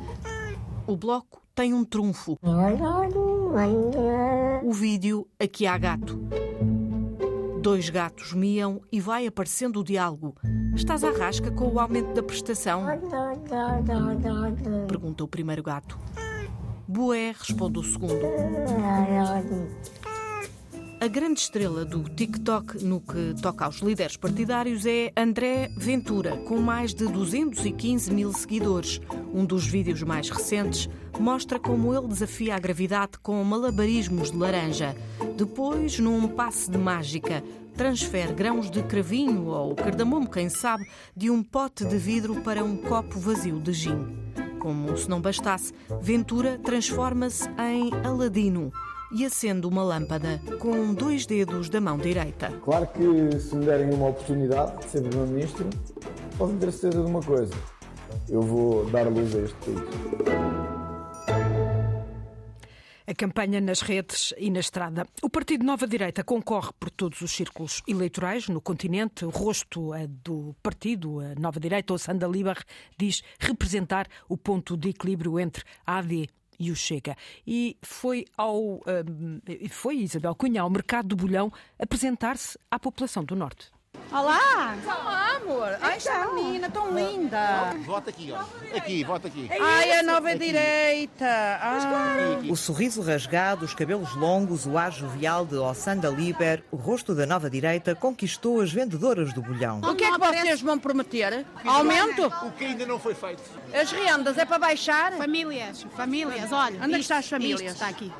O 0.87 0.95
Bloco 0.95 1.41
tem 1.53 1.73
um 1.73 1.83
trunfo. 1.83 2.37
O 4.63 4.73
vídeo 4.73 5.27
Aqui 5.39 5.67
há 5.67 5.77
gato. 5.77 6.19
Dois 7.61 7.89
gatos 7.89 8.33
miam 8.33 8.81
e 8.91 8.99
vai 8.99 9.27
aparecendo 9.27 9.81
o 9.81 9.83
diálogo. 9.83 10.35
Estás 10.75 11.03
à 11.03 11.11
rasca 11.11 11.51
com 11.51 11.67
o 11.67 11.79
aumento 11.79 12.13
da 12.13 12.23
prestação? 12.23 12.85
Pergunta 14.87 15.23
o 15.23 15.27
primeiro 15.27 15.61
gato. 15.61 15.99
Bué, 16.87 17.33
responde 17.37 17.79
o 17.79 17.83
segundo. 17.83 18.19
A 21.01 21.07
grande 21.07 21.39
estrela 21.39 21.83
do 21.83 22.03
TikTok 22.03 22.85
no 22.85 23.01
que 23.01 23.33
toca 23.41 23.65
aos 23.65 23.77
líderes 23.77 24.15
partidários 24.15 24.85
é 24.85 25.11
André 25.17 25.71
Ventura, 25.75 26.37
com 26.45 26.59
mais 26.59 26.93
de 26.93 27.07
215 27.07 28.13
mil 28.13 28.31
seguidores. 28.31 29.01
Um 29.33 29.43
dos 29.43 29.65
vídeos 29.65 30.03
mais 30.03 30.29
recentes 30.29 30.87
mostra 31.19 31.57
como 31.57 31.91
ele 31.91 32.05
desafia 32.05 32.55
a 32.55 32.59
gravidade 32.59 33.17
com 33.17 33.43
malabarismos 33.43 34.29
de 34.29 34.37
laranja. 34.37 34.95
Depois, 35.35 35.97
num 35.97 36.27
passe 36.27 36.69
de 36.69 36.77
mágica, 36.77 37.43
transfere 37.75 38.33
grãos 38.33 38.69
de 38.69 38.83
cravinho 38.83 39.47
ou 39.47 39.73
cardamomo, 39.73 40.29
quem 40.29 40.49
sabe, 40.49 40.85
de 41.17 41.31
um 41.31 41.41
pote 41.41 41.83
de 41.83 41.97
vidro 41.97 42.41
para 42.41 42.63
um 42.63 42.77
copo 42.77 43.19
vazio 43.19 43.59
de 43.59 43.73
gin. 43.73 44.05
Como 44.59 44.95
se 44.95 45.09
não 45.09 45.19
bastasse, 45.19 45.73
Ventura 45.99 46.59
transforma-se 46.63 47.49
em 47.57 47.89
Aladino 48.05 48.71
e 49.11 49.25
acende 49.25 49.67
uma 49.67 49.83
lâmpada 49.83 50.41
com 50.59 50.93
dois 50.93 51.25
dedos 51.25 51.69
da 51.69 51.81
mão 51.81 51.97
direita. 51.97 52.49
Claro 52.63 52.87
que 52.87 53.39
se 53.39 53.55
me 53.55 53.65
derem 53.65 53.93
uma 53.93 54.09
oportunidade 54.09 54.77
de 54.79 54.85
ser 54.85 55.01
Primeiro-Ministro, 55.01 55.69
podem 56.37 56.57
ter 56.57 56.71
certeza 56.71 57.03
de 57.03 57.09
uma 57.09 57.21
coisa: 57.21 57.53
eu 58.29 58.41
vou 58.41 58.85
dar 58.89 59.07
luz 59.07 59.35
a 59.35 59.39
este 59.39 59.55
país. 59.55 60.81
A 63.07 63.13
campanha 63.13 63.59
nas 63.59 63.81
redes 63.81 64.33
e 64.37 64.49
na 64.49 64.61
estrada. 64.61 65.05
O 65.21 65.29
Partido 65.29 65.65
Nova 65.65 65.85
Direita 65.85 66.23
concorre 66.23 66.69
por 66.79 66.89
todos 66.89 67.19
os 67.19 67.31
círculos 67.31 67.81
eleitorais 67.85 68.47
no 68.47 68.61
continente. 68.61 69.25
O 69.25 69.29
rosto 69.29 69.93
eh, 69.93 70.07
do 70.07 70.55
partido, 70.63 71.19
a 71.19 71.35
Nova 71.37 71.59
Direita, 71.59 71.91
ou 71.91 71.99
Sanda 71.99 72.25
Libar, 72.25 72.63
diz 72.97 73.21
representar 73.37 74.07
o 74.29 74.37
ponto 74.37 74.77
de 74.77 74.89
equilíbrio 74.89 75.37
entre 75.39 75.65
a 75.85 75.97
AD 75.97 76.29
e 76.61 76.71
o 76.71 76.75
Chega. 76.75 77.17
E 77.45 77.75
foi 77.81 78.25
ao 78.37 78.81
eh, 78.85 79.67
foi 79.69 79.97
Isabel 79.97 80.35
Cunha 80.35 80.61
ao 80.61 80.69
mercado 80.69 81.07
do 81.09 81.15
Bolhão 81.15 81.51
apresentar-se 81.79 82.57
à 82.69 82.79
população 82.79 83.23
do 83.23 83.35
Norte. 83.35 83.71
Olá! 84.11 84.75
Olá, 84.85 85.37
amor! 85.37 85.77
Ai, 85.81 85.95
esta 85.95 86.25
menina 86.33 86.69
tão 86.69 86.93
linda! 86.93 87.73
Vota 87.85 88.09
aqui, 88.09 88.31
ó. 88.33 88.41
Aqui, 88.77 89.03
vota 89.05 89.27
aqui. 89.27 89.49
Ai, 89.59 89.99
a 89.99 90.03
nova 90.03 90.35
direita! 90.35 91.25
Ai. 91.61 92.49
O 92.49 92.55
sorriso 92.57 93.01
rasgado, 93.01 93.63
os 93.63 93.73
cabelos 93.73 94.13
longos, 94.15 94.65
o 94.65 94.77
ar 94.77 94.91
jovial 94.91 95.45
de 95.45 95.55
Ossanda 95.55 96.09
Liber, 96.09 96.63
o 96.71 96.75
rosto 96.75 97.15
da 97.15 97.25
nova 97.25 97.49
direita 97.49 97.95
conquistou 97.95 98.59
as 98.61 98.71
vendedoras 98.71 99.31
do 99.33 99.41
bolhão. 99.41 99.79
O 99.79 99.95
que 99.95 100.03
é 100.03 100.11
que 100.11 100.17
vocês 100.19 100.61
vão 100.61 100.77
prometer? 100.77 101.45
Aumento? 101.65 102.25
O 102.43 102.51
que 102.51 102.65
ainda 102.65 102.85
não 102.85 102.99
foi 102.99 103.13
feito. 103.15 103.41
As 103.73 103.91
rendas 103.91 104.37
é 104.37 104.43
para 104.45 104.59
baixar? 104.59 105.13
Famílias, 105.13 105.85
famílias, 105.95 106.51
olha. 106.51 106.75
Onde 106.81 106.83
é 106.83 106.87
que 106.87 106.91
isto- 106.91 107.01
está 107.01 107.17
as 107.17 107.29
famílias? 107.29 107.61
isto 107.61 107.71
está 107.73 107.87
aqui. 107.87 108.11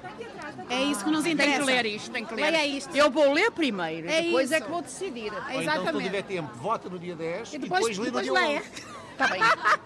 É 0.70 0.84
isso 0.84 1.04
que 1.04 1.12
nos 1.12 1.24
Tem 1.24 1.34
interessa. 1.34 1.60
que 1.60 1.66
ler 1.66 1.86
isto, 1.86 2.12
tem 2.12 2.26
que 2.26 2.34
ler. 2.36 2.52
Leia 2.52 2.66
isto. 2.68 2.96
Eu 2.96 3.10
vou 3.12 3.34
ler 3.34 3.52
primeiro, 3.52 4.10
É 4.10 4.22
depois 4.22 4.46
isso. 4.46 4.54
é 4.56 4.62
que 4.62 4.70
vou 4.70 4.82
decidir. 4.82 5.28
É 5.28 5.32
Ou 5.32 5.38
então, 5.40 5.54
se 5.54 5.62
Exatamente. 5.62 6.04
tiver 6.04 6.22
tempo, 6.24 6.50
vota 6.58 6.90
no 6.90 6.98
dia 7.00 7.16
10 7.16 7.54
E 7.54 7.56
e 7.56 7.60
depois- 7.60 7.82
depois, 7.82 7.98
lê 7.98 8.06
no 8.06 8.06
depois 8.22 8.26
dia 8.26 8.34
leia. 8.34 8.60
11. 8.62 9.01
Está 9.24 9.28
bem. 9.28 9.42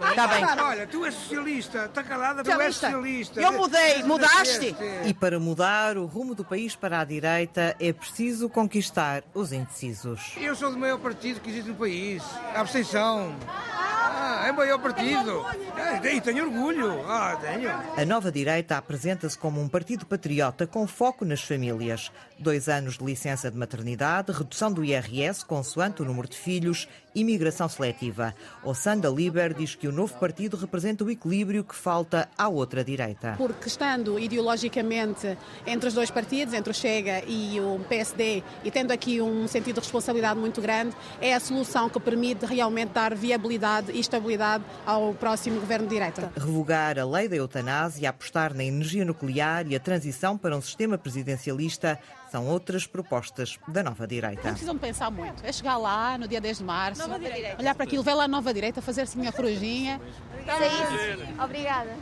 Está 0.09 0.27
bem. 0.27 0.63
Olha, 0.65 0.87
tu 0.87 1.05
és 1.05 1.13
socialista, 1.13 1.85
está 1.85 2.03
calada, 2.03 2.43
tu 2.43 2.51
és 2.61 2.75
Socialista. 2.75 3.39
Eu 3.41 3.51
mudei, 3.53 4.03
mudaste? 4.03 4.75
E 5.05 5.13
para 5.13 5.39
mudar 5.39 5.97
o 5.97 6.05
rumo 6.05 6.33
do 6.35 6.43
país 6.43 6.75
para 6.75 6.99
a 6.99 7.03
direita 7.05 7.75
é 7.79 7.91
preciso 7.93 8.49
conquistar 8.49 9.23
os 9.33 9.51
indecisos. 9.51 10.33
Eu 10.37 10.55
sou 10.55 10.71
do 10.71 10.77
maior 10.77 10.99
partido 10.99 11.39
que 11.39 11.49
existe 11.49 11.69
no 11.69 11.75
país, 11.75 12.23
a 12.55 12.61
abstenção. 12.61 13.35
Ah, 13.47 14.43
é 14.47 14.51
o 14.51 14.55
maior 14.55 14.79
partido. 14.79 15.45
Ah, 15.75 16.05
E 16.07 16.21
tenho 16.21 16.45
orgulho. 16.45 17.01
Ah, 17.09 17.37
tenho. 17.41 17.69
A 17.69 18.05
nova 18.05 18.31
direita 18.31 18.77
apresenta-se 18.77 19.37
como 19.37 19.61
um 19.61 19.67
partido 19.67 20.05
patriota 20.05 20.65
com 20.65 20.87
foco 20.87 21.25
nas 21.25 21.41
famílias. 21.41 22.11
Dois 22.39 22.67
anos 22.69 22.97
de 22.97 23.03
licença 23.03 23.49
de 23.51 23.57
maternidade, 23.57 24.31
redução 24.31 24.71
do 24.71 24.83
IRS 24.83 25.43
consoante 25.45 26.01
o 26.01 26.05
número 26.05 26.27
de 26.27 26.37
filhos, 26.37 26.87
imigração 27.13 27.67
seletiva. 27.69 28.33
Ossanda 28.63 29.09
Liber 29.25 29.55
diz 29.55 29.73
que 29.73 29.87
o 29.87 29.91
novo 29.91 30.13
partido 30.19 30.55
representa 30.55 31.03
o 31.03 31.09
equilíbrio 31.09 31.63
que 31.63 31.73
falta 31.73 32.29
à 32.37 32.47
outra 32.47 32.83
direita. 32.83 33.33
Porque 33.37 33.67
estando 33.67 34.19
ideologicamente 34.19 35.35
entre 35.65 35.87
os 35.87 35.95
dois 35.95 36.11
partidos, 36.11 36.53
entre 36.53 36.69
o 36.69 36.73
Chega 36.73 37.23
e 37.25 37.59
o 37.59 37.79
PSD, 37.89 38.43
e 38.63 38.69
tendo 38.69 38.91
aqui 38.91 39.19
um 39.21 39.47
sentido 39.47 39.75
de 39.75 39.81
responsabilidade 39.81 40.39
muito 40.39 40.61
grande, 40.61 40.95
é 41.19 41.33
a 41.33 41.39
solução 41.39 41.89
que 41.89 41.99
permite 41.99 42.45
realmente 42.45 42.89
dar 42.89 43.15
viabilidade 43.15 43.91
e 43.91 43.99
estabilidade 43.99 44.63
ao 44.85 45.13
próximo 45.15 45.59
governo 45.59 45.87
de 45.87 45.95
direita. 45.95 46.31
Revogar 46.37 46.99
a 46.99 47.05
lei 47.05 47.27
da 47.27 47.35
eutanásia, 47.35 48.09
apostar 48.09 48.53
na 48.53 48.63
energia 48.63 49.03
nuclear 49.03 49.65
e 49.67 49.75
a 49.75 49.79
transição 49.79 50.37
para 50.37 50.55
um 50.55 50.61
sistema 50.61 50.99
presidencialista 50.99 51.99
são 52.31 52.47
outras 52.47 52.85
propostas 52.87 53.57
da 53.67 53.83
nova 53.83 54.03
Não 54.03 54.07
direita. 54.07 54.49
precisam 54.49 54.77
pensar 54.77 55.09
muito. 55.11 55.45
É 55.45 55.51
chegar 55.51 55.77
lá 55.77 56.17
no 56.17 56.27
dia 56.27 56.41
10 56.41 56.57
de 56.59 56.63
março, 56.63 57.03
olhar 57.59 57.75
para 57.75 57.83
aquilo, 57.83 58.03
ver 58.03 58.13
lá 58.13 58.23
a 58.25 58.27
nova 58.27 58.53
direita, 58.53 58.81
fazer 58.81 59.01
assim 59.01 59.25
a 59.27 59.31
corujinha. 59.31 60.01
Obrigada. 61.43 61.95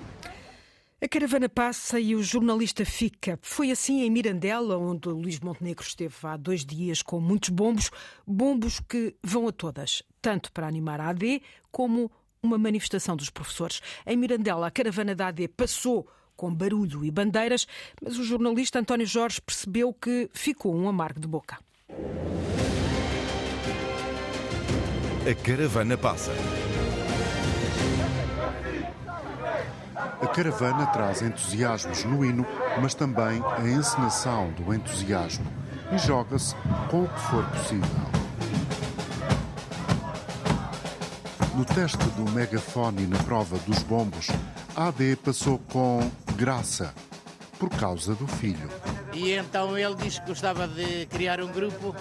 A 1.01 1.07
caravana 1.07 1.49
passa 1.49 1.99
e 1.99 2.15
o 2.15 2.23
jornalista 2.23 2.85
fica. 2.85 3.37
Foi 3.41 3.71
assim 3.71 4.03
em 4.03 4.09
Mirandela, 4.09 4.77
onde 4.77 5.09
Luís 5.09 5.37
Montenegro 5.37 5.83
esteve 5.85 6.15
há 6.23 6.37
dois 6.37 6.65
dias 6.65 7.01
com 7.01 7.19
muitos 7.19 7.49
bombos, 7.49 7.91
bombos 8.25 8.79
que 8.79 9.13
vão 9.21 9.49
a 9.49 9.51
todas, 9.51 10.01
tanto 10.21 10.49
para 10.53 10.65
animar 10.65 11.01
a 11.01 11.09
AD 11.09 11.41
como 11.69 12.09
uma 12.41 12.57
manifestação 12.57 13.17
dos 13.17 13.29
professores. 13.29 13.81
Em 14.05 14.15
Mirandela, 14.15 14.67
a 14.67 14.71
caravana 14.71 15.13
da 15.13 15.27
AD 15.27 15.49
passou 15.49 16.07
com 16.35 16.53
barulho 16.53 17.03
e 17.05 17.11
bandeiras, 17.11 17.67
mas 18.01 18.17
o 18.17 18.23
jornalista 18.23 18.79
António 18.79 19.05
Jorge 19.05 19.41
percebeu 19.41 19.93
que 19.93 20.29
ficou 20.33 20.75
um 20.75 20.87
amargo 20.87 21.19
de 21.19 21.27
boca. 21.27 21.57
A 25.29 25.35
caravana 25.35 25.97
passa. 25.97 26.31
A 29.95 30.27
caravana 30.27 30.85
traz 30.87 31.21
entusiasmo 31.21 31.93
genuíno, 31.93 32.45
mas 32.81 32.93
também 32.93 33.41
a 33.57 33.67
encenação 33.67 34.51
do 34.51 34.73
entusiasmo 34.73 35.45
e 35.93 35.97
joga-se 35.97 36.55
com 36.89 37.03
o 37.03 37.09
que 37.09 37.19
for 37.19 37.45
possível. 37.49 38.22
No 41.55 41.63
teste 41.65 41.97
do 41.97 42.31
megafone 42.31 43.03
e 43.03 43.07
na 43.07 43.17
prova 43.23 43.57
dos 43.59 43.83
bombos, 43.83 44.27
a 44.75 44.87
AD 44.87 45.15
passou 45.17 45.59
com 45.71 46.09
graça, 46.35 46.93
por 47.59 47.69
causa 47.69 48.15
do 48.15 48.27
filho. 48.27 48.69
E 49.13 49.31
então 49.33 49.77
ele 49.77 49.95
disse 49.95 50.19
que 50.21 50.27
gostava 50.27 50.67
de 50.67 51.05
criar 51.05 51.39
um 51.41 51.47
grupo 51.51 51.95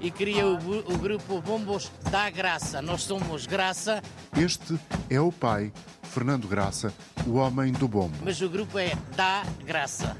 e 0.00 0.10
cria 0.10 0.46
o, 0.46 0.54
o 0.56 0.98
grupo 0.98 1.40
Bombos 1.40 1.90
da 2.10 2.30
Graça. 2.30 2.80
Nós 2.80 3.02
somos 3.02 3.46
Graça, 3.46 4.00
Este 4.36 4.78
é 5.10 5.20
o 5.20 5.32
pai, 5.32 5.72
Fernando 6.04 6.46
Graça, 6.46 6.92
o 7.26 7.34
homem 7.34 7.72
do 7.72 7.88
bombo. 7.88 8.16
mas 8.24 8.40
o 8.40 8.48
grupo 8.48 8.78
é 8.78 8.92
da 9.16 9.42
Graça. 9.64 10.16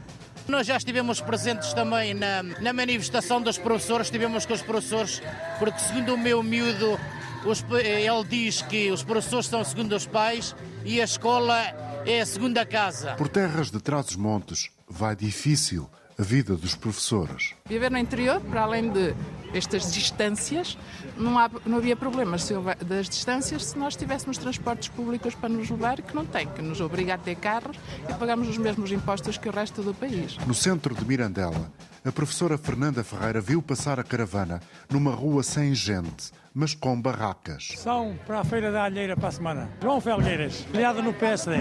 Nós 0.48 0.66
já 0.66 0.76
estivemos 0.76 1.20
presentes 1.20 1.72
também 1.72 2.14
na, 2.14 2.42
na 2.42 2.72
manifestação 2.72 3.40
dos 3.40 3.56
professores, 3.58 4.08
estivemos 4.08 4.44
com 4.44 4.52
os 4.54 4.62
professores, 4.62 5.22
porque 5.60 5.78
segundo 5.78 6.14
o 6.14 6.18
meu 6.18 6.42
miúdo, 6.42 6.98
os 7.44 7.64
ele 7.70 8.24
diz 8.28 8.62
que 8.62 8.90
os 8.90 9.02
professores 9.02 9.46
são 9.46 9.64
segundo 9.64 9.94
os 9.94 10.06
pais 10.06 10.54
e 10.84 11.00
a 11.00 11.04
escola 11.04 11.58
é 12.06 12.20
a 12.20 12.26
segunda 12.26 12.64
casa. 12.64 13.14
Por 13.14 13.28
terras 13.28 13.70
de 13.70 13.80
Trás-os-Montes, 13.80 14.70
vai 14.88 15.16
difícil 15.16 15.88
a 16.22 16.24
vida 16.24 16.54
dos 16.54 16.76
professores. 16.76 17.52
Viver 17.68 17.90
no 17.90 17.98
interior, 17.98 18.40
para 18.42 18.62
além 18.62 18.88
de 18.88 19.12
estas 19.52 19.92
distâncias, 19.92 20.78
não, 21.16 21.36
há, 21.36 21.50
não 21.66 21.78
havia 21.78 21.96
problemas 21.96 22.48
das 22.86 23.08
distâncias 23.08 23.64
se 23.66 23.76
nós 23.76 23.96
tivéssemos 23.96 24.38
transportes 24.38 24.88
públicos 24.88 25.34
para 25.34 25.48
nos 25.48 25.68
levar, 25.68 26.00
que 26.00 26.14
não 26.14 26.24
tem, 26.24 26.46
que 26.46 26.62
nos 26.62 26.80
obriga 26.80 27.14
a 27.14 27.18
ter 27.18 27.34
carros 27.34 27.76
e 28.08 28.14
pagamos 28.14 28.48
os 28.48 28.56
mesmos 28.56 28.92
impostos 28.92 29.36
que 29.36 29.48
o 29.48 29.52
resto 29.52 29.82
do 29.82 29.92
país. 29.92 30.38
No 30.46 30.54
centro 30.54 30.94
de 30.94 31.04
Mirandela, 31.04 31.72
a 32.04 32.12
professora 32.12 32.56
Fernanda 32.56 33.02
Ferreira 33.02 33.40
viu 33.40 33.60
passar 33.60 33.98
a 33.98 34.04
caravana 34.04 34.60
numa 34.88 35.12
rua 35.12 35.42
sem 35.42 35.74
gente, 35.74 36.30
mas 36.54 36.72
com 36.72 37.00
barracas. 37.02 37.72
São 37.78 38.16
para 38.24 38.38
a 38.38 38.44
Feira 38.44 38.70
da 38.70 38.84
Alheira 38.84 39.16
para 39.16 39.28
a 39.28 39.32
semana. 39.32 39.70
João 39.82 40.00
Felgueiras, 40.00 40.64
aliado 40.72 41.02
no 41.02 41.12
PSD. 41.12 41.56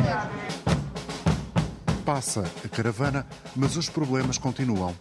Passa 2.05 2.43
a 2.65 2.67
caravana, 2.67 3.27
mas 3.55 3.77
os 3.77 3.87
problemas 3.87 4.37
continuam. 4.37 4.95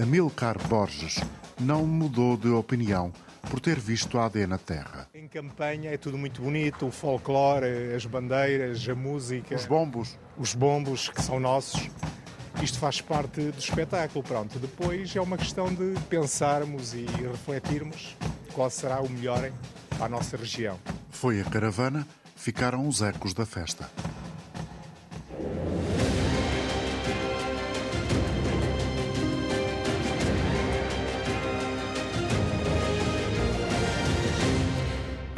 Amilcar 0.00 0.56
Borges 0.68 1.20
não 1.60 1.86
mudou 1.86 2.36
de 2.36 2.48
opinião 2.48 3.12
por 3.50 3.60
ter 3.60 3.78
visto 3.78 4.18
a 4.18 4.26
AD 4.26 4.46
na 4.46 4.58
Terra. 4.58 5.06
Em 5.14 5.28
campanha 5.28 5.90
é 5.90 5.98
tudo 5.98 6.16
muito 6.16 6.40
bonito, 6.40 6.86
o 6.86 6.90
folclore, 6.90 7.94
as 7.94 8.06
bandeiras, 8.06 8.88
a 8.88 8.94
música. 8.94 9.54
Os 9.54 9.66
bombos. 9.66 10.18
Os 10.36 10.54
bombos 10.54 11.08
que 11.10 11.22
são 11.22 11.38
nossos. 11.38 11.90
Isto 12.62 12.78
faz 12.78 13.02
parte 13.02 13.40
do 13.50 13.58
espetáculo, 13.58 14.24
pronto. 14.24 14.58
Depois 14.58 15.14
é 15.14 15.20
uma 15.20 15.36
questão 15.36 15.72
de 15.72 15.94
pensarmos 16.08 16.94
e 16.94 17.04
refletirmos 17.04 18.16
qual 18.54 18.70
será 18.70 19.00
o 19.00 19.10
melhor 19.10 19.52
para 19.90 20.06
a 20.06 20.08
nossa 20.08 20.38
região. 20.38 20.78
Foi 21.10 21.40
a 21.40 21.44
caravana, 21.44 22.06
ficaram 22.34 22.88
os 22.88 23.02
ecos 23.02 23.34
da 23.34 23.44
festa. 23.44 23.90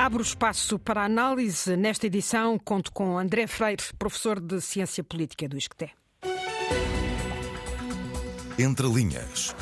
Abro 0.08 0.22
espaço 0.22 0.78
para 0.78 1.04
análise. 1.04 1.76
Nesta 1.76 2.06
edição, 2.06 2.58
conto 2.58 2.90
com 2.90 3.18
André 3.18 3.46
Freire, 3.46 3.82
professor 3.98 4.40
de 4.40 4.58
Ciência 4.58 5.04
Política 5.04 5.46
do 5.46 5.58
ISCTE. 5.58 5.90
Entre 8.58 8.86
linhas. 8.88 9.54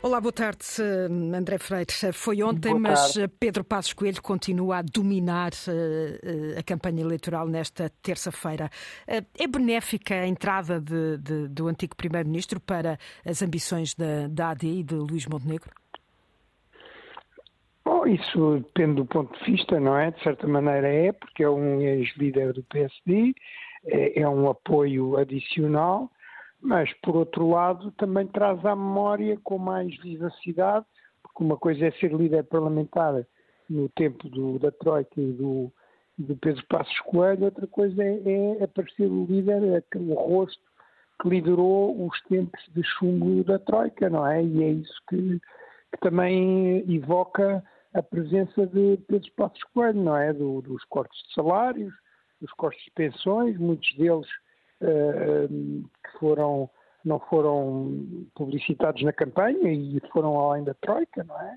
Olá, 0.00 0.18
boa 0.18 0.32
tarde, 0.32 0.64
André 1.36 1.58
Freire. 1.58 1.92
Foi 2.14 2.42
ontem, 2.42 2.72
mas. 2.72 3.16
Pedro 3.38 3.62
Passos 3.62 3.92
Coelho 3.92 4.22
continua 4.22 4.78
a 4.78 4.82
dominar 4.82 5.52
eh, 5.68 6.54
eh, 6.54 6.58
a 6.58 6.62
campanha 6.62 7.02
eleitoral 7.02 7.46
nesta 7.48 7.92
terça-feira. 8.02 8.70
Eh, 9.06 9.22
É 9.38 9.46
benéfica 9.46 10.14
a 10.14 10.26
entrada 10.26 10.80
de- 10.80 11.18
de- 11.18 11.48
do 11.48 11.68
antigo 11.68 11.94
Primeiro-Ministro 11.94 12.58
para 12.60 12.98
as 13.26 13.42
ambições 13.42 13.94
da, 13.94 14.26
da 14.26 14.48
AD 14.52 14.66
e 14.66 14.82
de 14.82 14.94
Luís 14.94 15.26
Montenegro? 15.26 15.70
Bom, 18.00 18.06
isso 18.06 18.60
depende 18.60 18.94
do 18.94 19.04
ponto 19.04 19.38
de 19.38 19.44
vista, 19.52 19.78
não 19.78 19.94
é? 19.94 20.10
De 20.10 20.22
certa 20.22 20.46
maneira 20.46 20.88
é, 20.88 21.12
porque 21.12 21.42
é 21.44 21.50
um 21.50 21.82
ex-líder 21.82 22.54
do 22.54 22.62
PSD, 22.62 23.34
é, 23.84 24.22
é 24.22 24.26
um 24.28 24.48
apoio 24.48 25.18
adicional, 25.18 26.10
mas 26.62 26.90
por 27.02 27.14
outro 27.14 27.50
lado 27.50 27.90
também 27.98 28.26
traz 28.26 28.64
à 28.64 28.74
memória 28.74 29.38
com 29.44 29.58
mais 29.58 29.94
vivacidade, 29.98 30.86
porque 31.22 31.44
uma 31.44 31.58
coisa 31.58 31.88
é 31.88 31.90
ser 31.92 32.14
líder 32.14 32.44
parlamentar 32.44 33.22
no 33.68 33.86
tempo 33.90 34.30
do- 34.30 34.58
da 34.58 34.70
Troika 34.70 35.20
e 35.20 35.32
do, 35.32 35.70
do 36.16 36.34
Pedro 36.36 36.64
Passos 36.68 37.00
Coelho, 37.00 37.44
outra 37.44 37.66
coisa 37.66 38.02
é, 38.02 38.22
é 38.60 38.64
aparecer 38.64 39.10
o 39.10 39.26
líder, 39.26 39.62
é 39.62 39.98
o 39.98 40.14
rosto 40.14 40.62
que 41.20 41.28
liderou 41.28 42.06
os 42.06 42.18
tempos 42.22 42.62
de 42.74 42.82
chumbo 42.82 43.44
da 43.44 43.58
Troika, 43.58 44.08
não 44.08 44.26
é? 44.26 44.42
E 44.42 44.64
é 44.64 44.68
isso 44.70 45.02
que, 45.06 45.38
que 45.92 46.00
também 46.00 46.82
evoca 46.90 47.62
a 47.94 48.02
presença 48.02 48.66
de 48.66 48.98
Pedro 49.08 49.30
Passos 49.36 49.62
Coelho, 49.74 50.02
não 50.02 50.16
é? 50.16 50.32
Do, 50.32 50.62
dos 50.62 50.84
cortes 50.84 51.20
de 51.26 51.34
salários, 51.34 51.92
dos 52.40 52.52
cortes 52.52 52.84
de 52.84 52.90
pensões, 52.92 53.58
muitos 53.58 53.92
deles 53.96 54.26
uh, 54.80 55.48
que 55.48 56.18
foram, 56.18 56.70
não 57.04 57.18
foram 57.18 58.26
publicitados 58.34 59.02
na 59.02 59.12
campanha 59.12 59.72
e 59.72 60.00
foram 60.12 60.38
além 60.38 60.64
da 60.64 60.74
Troika, 60.74 61.24
não 61.24 61.38
é? 61.40 61.56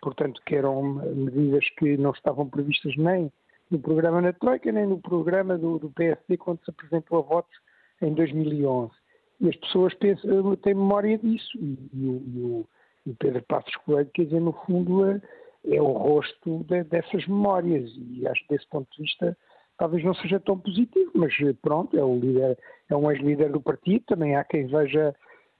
Portanto, 0.00 0.40
que 0.46 0.56
eram 0.56 0.82
medidas 1.14 1.68
que 1.78 1.96
não 1.96 2.10
estavam 2.10 2.48
previstas 2.48 2.96
nem 2.96 3.32
no 3.70 3.78
programa 3.78 4.20
na 4.20 4.32
Troika, 4.32 4.70
nem 4.70 4.86
no 4.86 5.00
programa 5.00 5.56
do, 5.56 5.78
do 5.78 5.90
PSD 5.90 6.36
quando 6.36 6.64
se 6.64 6.70
apresentou 6.70 7.18
a 7.18 7.22
votos 7.22 7.56
em 8.00 8.12
2011. 8.12 8.92
E 9.40 9.48
as 9.48 9.56
pessoas 9.56 9.94
pensam, 9.94 10.56
têm 10.56 10.74
memória 10.74 11.18
disso. 11.18 11.56
E, 11.56 11.78
e, 11.94 12.06
o, 12.06 12.68
e 13.06 13.10
o 13.10 13.16
Pedro 13.18 13.42
Passos 13.44 13.74
Coelho, 13.76 14.10
quer 14.12 14.24
dizer, 14.24 14.40
no 14.40 14.52
fundo, 14.52 15.20
é 15.64 15.80
o 15.80 15.92
rosto 15.92 16.64
de, 16.64 16.84
dessas 16.84 17.26
memórias. 17.26 17.90
E 17.96 18.26
acho 18.26 18.42
que 18.42 18.54
desse 18.54 18.68
ponto 18.68 18.88
de 18.96 19.02
vista 19.02 19.36
talvez 19.78 20.04
não 20.04 20.14
seja 20.14 20.38
tão 20.38 20.58
positivo, 20.58 21.10
mas 21.14 21.34
pronto, 21.60 21.96
é, 21.98 22.04
o 22.04 22.14
líder, 22.14 22.58
é 22.88 22.96
um 22.96 23.10
ex-líder 23.10 23.50
do 23.50 23.60
partido, 23.60 24.04
também 24.06 24.36
há 24.36 24.44
quem 24.44 24.66
veja 24.66 25.14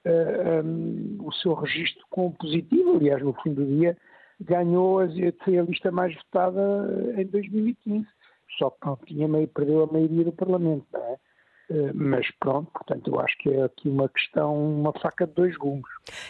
uh, 0.05 0.09
eh, 0.09 0.63
um, 0.63 1.19
o 1.27 1.33
seu 1.33 1.55
registro 1.55 2.05
como 2.11 2.33
positivo. 2.33 2.97
Aliás, 2.97 3.23
no 3.23 3.33
fim 3.43 3.53
do 3.53 3.65
dia, 3.65 3.97
ganhou 4.41 5.01
a, 5.01 5.05
a 5.05 5.63
lista 5.63 5.91
mais 5.91 6.15
votada 6.15 7.15
em 7.17 7.27
2015, 7.27 8.07
só 8.59 8.71
que 8.71 8.87
não 8.87 8.97
tinha 8.97 9.27
meio, 9.27 9.49
perdeu 9.49 9.83
a 9.83 9.87
maioria 9.87 10.25
do 10.25 10.33
Parlamento, 10.33 10.87
não 10.93 11.05
é? 11.05 11.17
Eh, 11.73 11.91
mas 11.95 12.31
pronto, 12.39 12.71
portanto, 12.71 13.11
eu 13.11 13.19
acho 13.19 13.35
que 13.39 13.49
é 13.49 13.63
aqui 13.65 13.89
uma 13.89 14.07
questão, 14.07 14.55
uma 14.55 14.93
faca 14.93 15.27
de 15.27 15.33
dois 15.33 15.57
gumes. 15.57 15.87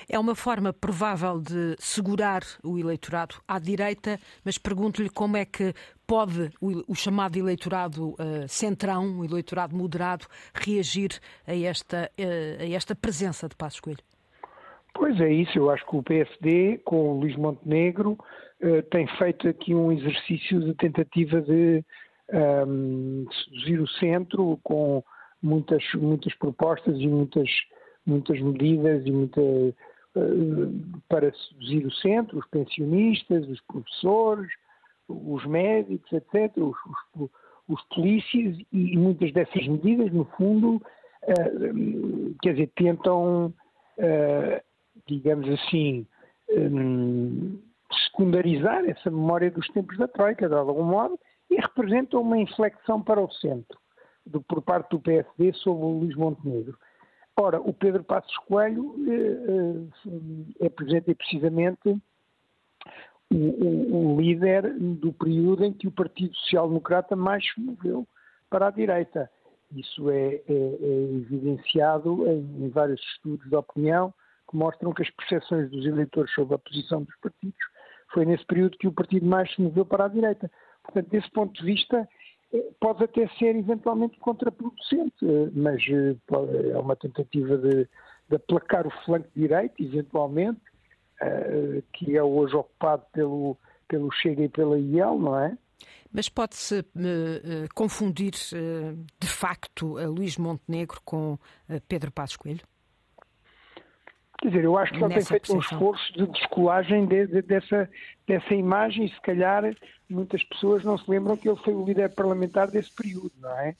É 0.08 0.16
uma 0.16 0.36
forma 0.36 0.72
provável 0.72 1.40
de 1.40 1.74
segurar 1.80 2.42
o 2.62 2.78
eleitorado 2.78 3.34
à 3.48 3.58
direita, 3.58 4.20
mas 4.44 4.56
pergunto-lhe 4.56 5.10
como 5.10 5.36
é 5.36 5.44
que 5.44 5.74
pode 6.06 6.52
o, 6.60 6.94
chamado 6.94 7.36
eleitorado 7.36 8.10
uh, 8.10 8.46
centrão, 8.46 9.18
o 9.18 9.24
eleitorado 9.24 9.74
moderado, 9.74 10.26
reagir 10.54 11.18
a 11.44 11.56
esta, 11.56 12.08
uh, 12.16 12.62
a 12.62 12.68
esta 12.76 12.94
presença 12.94 13.48
de 13.48 13.56
Passos 13.56 13.80
Coelho? 13.80 14.02
Pois 14.94 15.18
é 15.20 15.32
isso, 15.32 15.58
eu 15.58 15.70
acho 15.70 15.84
que 15.86 15.96
o 15.96 16.02
PSD, 16.02 16.78
com 16.84 17.14
o 17.14 17.20
Luís 17.20 17.34
Montenegro, 17.36 18.12
uh, 18.12 18.82
tem 18.90 19.08
feito 19.18 19.48
aqui 19.48 19.74
um 19.74 19.90
exercício 19.90 20.60
de 20.60 20.74
tentativa 20.74 21.40
de 21.40 21.82
um, 22.32 23.24
ehm, 23.24 23.26
seduzir 23.44 23.80
o 23.80 23.88
centro 23.88 24.60
com 24.62 25.02
muitas, 25.42 25.82
muitas 25.94 26.34
propostas 26.36 26.96
e 26.98 27.06
muitas, 27.06 27.50
muitas 28.06 28.40
medidas 28.40 29.04
e 29.04 29.10
muita, 29.10 29.40
uh, 29.40 29.74
para 31.08 31.32
seduzir 31.32 31.84
o 31.84 31.92
centro, 31.92 32.38
os 32.38 32.46
pensionistas, 32.48 33.48
os 33.48 33.60
professores, 33.62 34.50
os 35.08 35.44
médicos, 35.46 36.10
etc., 36.12 36.56
os, 36.56 36.76
os, 37.16 37.30
os 37.68 37.82
polícias, 37.94 38.56
e 38.72 38.96
muitas 38.96 39.32
dessas 39.32 39.66
medidas, 39.66 40.12
no 40.12 40.24
fundo, 40.36 40.76
uh, 40.76 42.34
quer 42.40 42.52
dizer, 42.52 42.70
tentam, 42.76 43.46
uh, 43.98 44.62
digamos 45.06 45.48
assim, 45.48 46.06
secundarizar 48.04 48.84
essa 48.84 49.10
memória 49.10 49.50
dos 49.50 49.66
tempos 49.68 49.96
da 49.96 50.06
Troika, 50.06 50.48
de 50.48 50.54
algum 50.54 50.82
modo, 50.82 51.18
e 51.50 51.56
representam 51.56 52.20
uma 52.20 52.38
inflexão 52.38 53.02
para 53.02 53.20
o 53.20 53.30
centro 53.32 53.81
do, 54.24 54.40
por 54.42 54.62
parte 54.62 54.90
do 54.90 55.00
PSD 55.00 55.52
sobre 55.54 55.84
o 55.84 55.98
Luís 55.98 56.16
Montenegro. 56.16 56.78
Ora, 57.36 57.60
o 57.60 57.72
Pedro 57.72 58.04
Passos 58.04 58.36
Coelho 58.46 58.94
eh, 59.08 59.86
eh, 60.60 60.66
é, 60.66 61.10
é 61.10 61.14
precisamente 61.14 61.88
o, 63.30 63.36
o, 63.36 64.14
o, 64.14 64.20
líder 64.20 64.74
do 64.78 65.12
período 65.14 65.64
em 65.64 65.72
que 65.72 65.88
o 65.88 65.92
Partido 65.92 66.34
Social 66.36 66.68
Democrata 66.68 67.16
mais 67.16 67.42
se 67.44 67.58
moveu 67.58 68.06
para 68.50 68.68
a 68.68 68.70
direita. 68.70 69.30
Isso 69.74 70.10
é, 70.10 70.34
é, 70.34 70.42
é 70.48 71.02
evidenciado 71.14 72.28
em, 72.28 72.66
em, 72.66 72.68
vários 72.68 73.00
estudos 73.00 73.48
de 73.48 73.56
opinião 73.56 74.12
que 74.50 74.56
mostram 74.56 74.92
que 74.92 75.02
as 75.02 75.10
percepções 75.10 75.70
dos 75.70 75.86
eleitores 75.86 76.32
sobre 76.34 76.54
a 76.54 76.58
posição 76.58 77.02
dos 77.02 77.16
partidos 77.16 77.64
foi 78.12 78.26
nesse 78.26 78.44
período 78.44 78.76
que 78.76 78.86
o 78.86 78.92
partido 78.92 79.24
mais 79.24 79.50
se 79.54 79.62
moveu 79.62 79.86
para 79.86 80.04
a 80.04 80.08
direita. 80.08 80.50
Portanto, 80.82 81.08
desse 81.08 81.30
ponto 81.30 81.58
de 81.58 81.64
vista, 81.64 82.06
pode 82.80 83.04
até 83.04 83.26
ser 83.38 83.56
eventualmente 83.56 84.18
contraproducente, 84.18 85.24
mas 85.54 85.82
eh, 85.88 86.16
é 86.72 86.78
uma 86.78 86.96
tentativa 86.96 87.56
de, 87.56 87.88
de 88.28 88.36
aplacar 88.36 88.86
o 88.86 88.90
flanco 89.04 89.28
direito, 89.34 89.82
eventualmente, 89.82 90.60
eh, 91.20 91.82
que 91.92 92.16
é 92.16 92.22
hoje 92.22 92.54
ocupado 92.54 93.04
pelo, 93.12 93.56
pelo 93.88 94.10
Chega 94.12 94.42
e 94.44 94.48
pela 94.48 94.78
IEL, 94.78 95.18
não 95.18 95.38
é? 95.38 95.56
Mas 96.12 96.28
pode-se 96.28 96.80
uh, 96.80 97.74
confundir, 97.74 98.34
uh, 98.52 99.04
de 99.18 99.26
facto, 99.26 99.96
a 99.96 100.06
Luís 100.06 100.36
Montenegro 100.36 101.00
com 101.04 101.34
uh, 101.34 101.80
Pedro 101.88 102.12
Passos 102.12 102.36
Coelho? 102.36 102.60
Quer 104.42 104.48
dizer, 104.48 104.64
eu 104.64 104.76
acho 104.76 104.92
que 104.92 105.04
ele 105.04 105.14
tem 105.14 105.24
feito 105.24 105.54
um 105.54 105.60
esforço 105.60 106.12
de 106.14 106.26
descolagem 106.26 107.06
de, 107.06 107.28
de, 107.28 107.42
dessa, 107.42 107.88
dessa 108.26 108.52
imagem 108.52 109.04
e 109.04 109.08
se 109.08 109.20
calhar 109.20 109.62
muitas 110.10 110.42
pessoas 110.42 110.82
não 110.82 110.98
se 110.98 111.08
lembram 111.08 111.36
que 111.36 111.48
ele 111.48 111.58
foi 111.58 111.72
o 111.72 111.84
líder 111.84 112.12
parlamentar 112.12 112.68
desse 112.68 112.92
período, 112.92 113.30
não 113.40 113.56
é? 113.56 113.76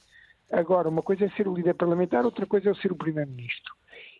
Agora, 0.53 0.89
uma 0.89 1.03
coisa 1.03 1.25
é 1.25 1.31
ser 1.31 1.49
o 1.49 1.55
líder 1.55 1.75
parlamentar, 1.75 2.25
outra 2.25 2.47
coisa 2.47 2.71
é 2.71 2.75
ser 2.75 2.93
o 2.93 2.97
primeiro-ministro. 2.97 3.75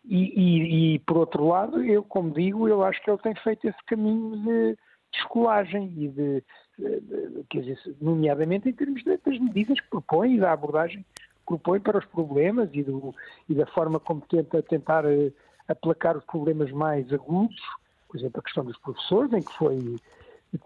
E, 0.05 0.17
e, 0.35 0.95
e, 0.95 0.99
por 0.99 1.19
outro 1.19 1.47
lado, 1.47 1.81
eu, 1.85 2.03
como 2.03 2.33
digo, 2.33 2.67
eu 2.67 2.83
acho 2.83 3.01
que 3.05 3.09
ele 3.09 3.19
tem 3.19 3.37
feito 3.37 3.69
esse 3.69 3.85
caminho 3.87 4.37
de 4.43 4.77
descolagem 5.13 5.95
e 5.97 6.09
de, 6.09 6.45
de, 6.77 7.45
quer 7.49 7.61
dizer, 7.61 7.79
nomeadamente 8.01 8.69
em 8.69 8.73
termos 8.73 9.05
das 9.05 9.39
medidas 9.39 9.79
que 9.79 9.89
propõe 9.89 10.35
e 10.35 10.41
da 10.41 10.51
abordagem 10.51 11.03
que 11.03 11.47
propõe 11.47 11.79
para 11.79 11.99
os 11.99 12.05
problemas 12.07 12.69
e, 12.73 12.83
do, 12.83 13.15
e 13.49 13.55
da 13.55 13.67
forma 13.67 14.01
como 14.01 14.23
tenta 14.23 14.61
tentar 14.61 15.05
eh, 15.05 15.31
aplacar 15.73 16.17
os 16.17 16.25
problemas 16.25 16.71
mais 16.71 17.13
agudos, 17.13 17.61
por 18.09 18.19
exemplo, 18.19 18.41
a 18.41 18.43
questão 18.43 18.65
dos 18.65 18.79
professores, 18.79 19.33
em 19.33 19.43
que 19.43 19.53
foi 19.55 19.97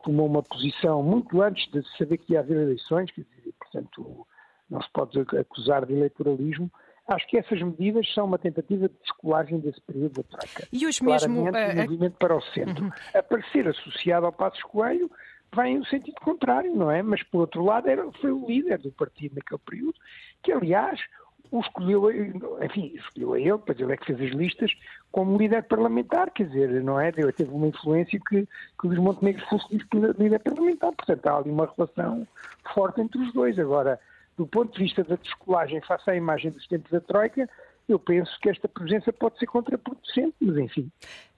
tomou 0.03 0.27
uma 0.27 0.43
posição 0.43 1.03
muito 1.03 1.41
antes 1.41 1.71
de 1.71 1.83
saber 1.97 2.19
que 2.19 2.33
ia 2.33 2.41
haver 2.41 2.57
eleições, 2.57 3.11
que, 3.13 3.25
portanto, 3.59 4.27
não 4.69 4.83
se 4.83 4.91
pode 4.91 5.19
acusar 5.21 5.87
de 5.87 5.95
eleitoralismo. 5.95 6.71
Acho 7.07 7.27
que 7.29 7.39
essas 7.39 7.63
medidas 7.63 8.13
são 8.13 8.25
uma 8.25 8.39
tentativa 8.39 8.89
de 8.89 8.95
descolagem 9.01 9.61
desse 9.61 9.81
período 9.83 10.15
da 10.15 10.23
troca. 10.25 10.67
E 10.73 10.85
hoje 10.85 11.05
mesmo... 11.05 11.43
Um 11.43 11.49
uh, 11.49 11.77
movimento 11.77 12.17
para 12.19 12.37
o 12.37 12.43
centro. 12.43 12.85
Uhum. 12.85 12.91
Aparecer 13.15 13.69
associado 13.69 14.27
ao 14.27 14.33
Passos 14.33 14.63
Coelho 14.65 15.09
vai 15.53 15.73
no 15.73 15.87
sentido 15.87 16.21
contrário, 16.21 16.75
não 16.75 16.91
é? 16.91 17.01
Mas, 17.03 17.23
por 17.23 17.43
outro 17.43 17.65
lado, 17.65 17.89
era, 17.89 18.11
foi 18.21 18.33
o 18.33 18.45
líder 18.45 18.79
do 18.79 18.91
partido 18.91 19.37
naquele 19.37 19.61
período, 19.65 19.95
que, 20.43 20.51
aliás, 20.51 21.01
o 21.59 21.61
escolheu, 21.61 22.11
enfim, 22.63 22.93
escolheu 22.97 23.35
a 23.35 23.39
ele, 23.39 23.53
depois 23.53 23.81
ele 23.81 23.93
é 23.93 23.97
que 23.97 24.07
fez 24.07 24.21
as 24.21 24.37
listas, 24.37 24.73
como 25.11 25.37
líder 25.37 25.63
parlamentar, 25.65 26.31
quer 26.31 26.47
dizer, 26.47 26.83
não 26.83 27.01
é? 27.01 27.13
Deu, 27.13 27.33
teve 27.33 27.51
uma 27.51 27.69
influência 27.69 28.21
que, 28.29 28.47
que 28.47 28.87
Luís 28.87 28.99
Montenegro 28.99 29.45
fosse 29.49 29.67
líder 30.19 30.39
parlamentar, 30.41 30.93
portanto 30.93 31.27
há 31.27 31.37
ali 31.39 31.51
uma 31.51 31.71
relação 31.77 32.27
forte 32.75 33.01
entre 33.01 33.21
os 33.21 33.33
dois. 33.33 33.59
Agora, 33.59 33.99
do 34.37 34.47
ponto 34.47 34.73
de 34.73 34.85
vista 34.85 35.03
da 35.03 35.17
descolagem 35.17 35.81
face 35.81 36.11
à 36.11 36.15
imagem 36.15 36.51
dos 36.51 36.67
tempos 36.67 36.91
da 36.91 37.01
Troika, 37.01 37.49
eu 37.89 37.99
penso 37.99 38.37
que 38.41 38.49
esta 38.49 38.69
presença 38.69 39.13
pode 39.13 39.39
ser 39.39 39.47
contraproducente, 39.47 40.35
mas 40.41 40.57
enfim. 40.57 40.91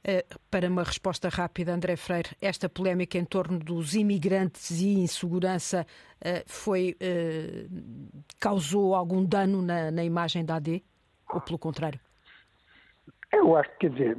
Eh, 0.03 0.25
para 0.51 0.69
uma 0.69 0.83
resposta 0.83 1.29
rápida, 1.29 1.75
André 1.75 1.97
Freire, 1.97 2.31
esta 2.41 2.69
polémica 2.69 3.19
em 3.19 3.25
torno 3.25 3.59
dos 3.59 3.95
imigrantes 3.95 4.81
e 4.81 4.95
insegurança 4.99 5.87
eh, 6.21 6.45
foi, 6.47 6.97
eh, 7.01 7.67
causou 8.41 8.95
algum 8.95 9.25
dano 9.25 9.61
na, 9.61 9.91
na 9.91 10.03
imagem 10.03 10.45
da 10.45 10.57
AD? 10.57 10.83
Ou 11.31 11.41
pelo 11.41 11.59
contrário? 11.59 12.01
Eu 13.31 13.55
acho 13.57 13.71
que, 13.73 13.89
quer 13.89 13.91
dizer, 13.91 14.17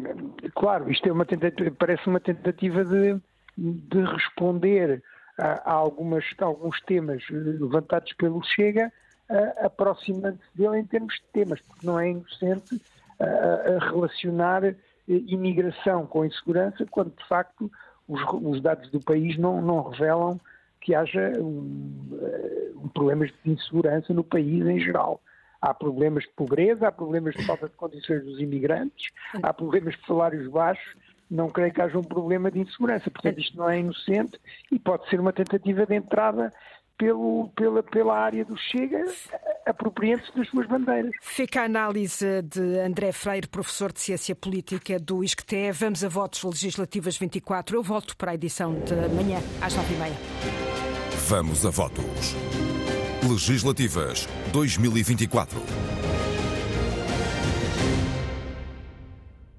claro, 0.55 0.91
isto 0.91 1.09
é 1.09 1.11
uma 1.11 1.25
tentativa, 1.25 1.71
parece 1.71 2.07
uma 2.07 2.19
tentativa 2.19 2.85
de, 2.85 3.19
de 3.57 4.01
responder 4.03 5.01
a, 5.39 5.71
a, 5.71 5.73
algumas, 5.73 6.23
a 6.37 6.45
alguns 6.45 6.79
temas 6.81 7.23
levantados 7.29 8.13
pelo 8.13 8.43
Chega, 8.43 8.91
aproximando-se 9.63 10.57
dele 10.57 10.79
em 10.79 10.85
termos 10.85 11.15
de 11.15 11.23
temas, 11.31 11.61
porque 11.61 11.85
não 11.85 11.99
é 11.99 12.09
inocente 12.09 12.81
a 13.19 13.85
relacionar 13.85 14.63
eh, 14.63 14.75
imigração 15.07 16.05
com 16.05 16.25
insegurança, 16.25 16.85
quando 16.89 17.13
de 17.15 17.27
facto 17.27 17.69
os, 18.07 18.21
os 18.41 18.61
dados 18.61 18.89
do 18.89 18.99
país 18.99 19.37
não, 19.37 19.61
não 19.61 19.81
revelam 19.81 20.39
que 20.81 20.95
haja 20.95 21.33
um, 21.37 22.17
eh, 22.21 22.71
um, 22.75 22.87
problemas 22.87 23.31
de 23.43 23.51
insegurança 23.51 24.13
no 24.13 24.23
país 24.23 24.65
em 24.65 24.79
geral. 24.79 25.21
Há 25.61 25.73
problemas 25.73 26.23
de 26.23 26.29
pobreza, 26.29 26.87
há 26.87 26.91
problemas 26.91 27.35
de 27.35 27.45
falta 27.45 27.67
de 27.67 27.75
condições 27.75 28.23
dos 28.23 28.39
imigrantes, 28.39 29.11
há 29.43 29.53
problemas 29.53 29.95
de 29.95 30.05
salários 30.05 30.47
baixos. 30.47 30.95
Não 31.29 31.49
creio 31.49 31.71
que 31.73 31.81
haja 31.81 31.97
um 31.99 32.03
problema 32.03 32.49
de 32.49 32.59
insegurança. 32.59 33.11
Portanto, 33.11 33.39
isto 33.39 33.57
não 33.57 33.69
é 33.69 33.79
inocente 33.79 34.39
e 34.71 34.79
pode 34.79 35.07
ser 35.09 35.19
uma 35.19 35.33
tentativa 35.33 35.85
de 35.85 35.95
entrada 35.95 36.51
pelo, 36.99 37.49
pela, 37.55 37.81
pela 37.81 38.15
área 38.15 38.43
do 38.45 38.55
Chega, 38.57 39.05
apropriando-se 39.65 40.35
das 40.35 40.47
suas 40.49 40.67
bandeiras. 40.67 41.12
Fica 41.21 41.62
a 41.62 41.63
análise 41.63 42.43
de 42.43 42.79
André 42.81 43.12
Freire, 43.13 43.47
professor 43.47 43.91
de 43.91 44.01
Ciência 44.01 44.35
Política 44.35 44.99
do 44.99 45.23
ISCTE. 45.23 45.71
Vamos 45.71 46.03
a 46.03 46.09
votos 46.09 46.43
legislativas 46.43 47.17
24. 47.17 47.77
Eu 47.77 47.81
volto 47.81 48.15
para 48.17 48.31
a 48.31 48.35
edição 48.35 48.73
de 48.81 48.93
manhã, 49.15 49.39
às 49.62 49.73
nove 49.73 49.95
e 49.95 49.97
meia. 49.97 50.15
Vamos 51.29 51.65
a 51.65 51.69
votos. 51.69 52.35
Legislativas 53.27 54.27
2024. 54.51 55.98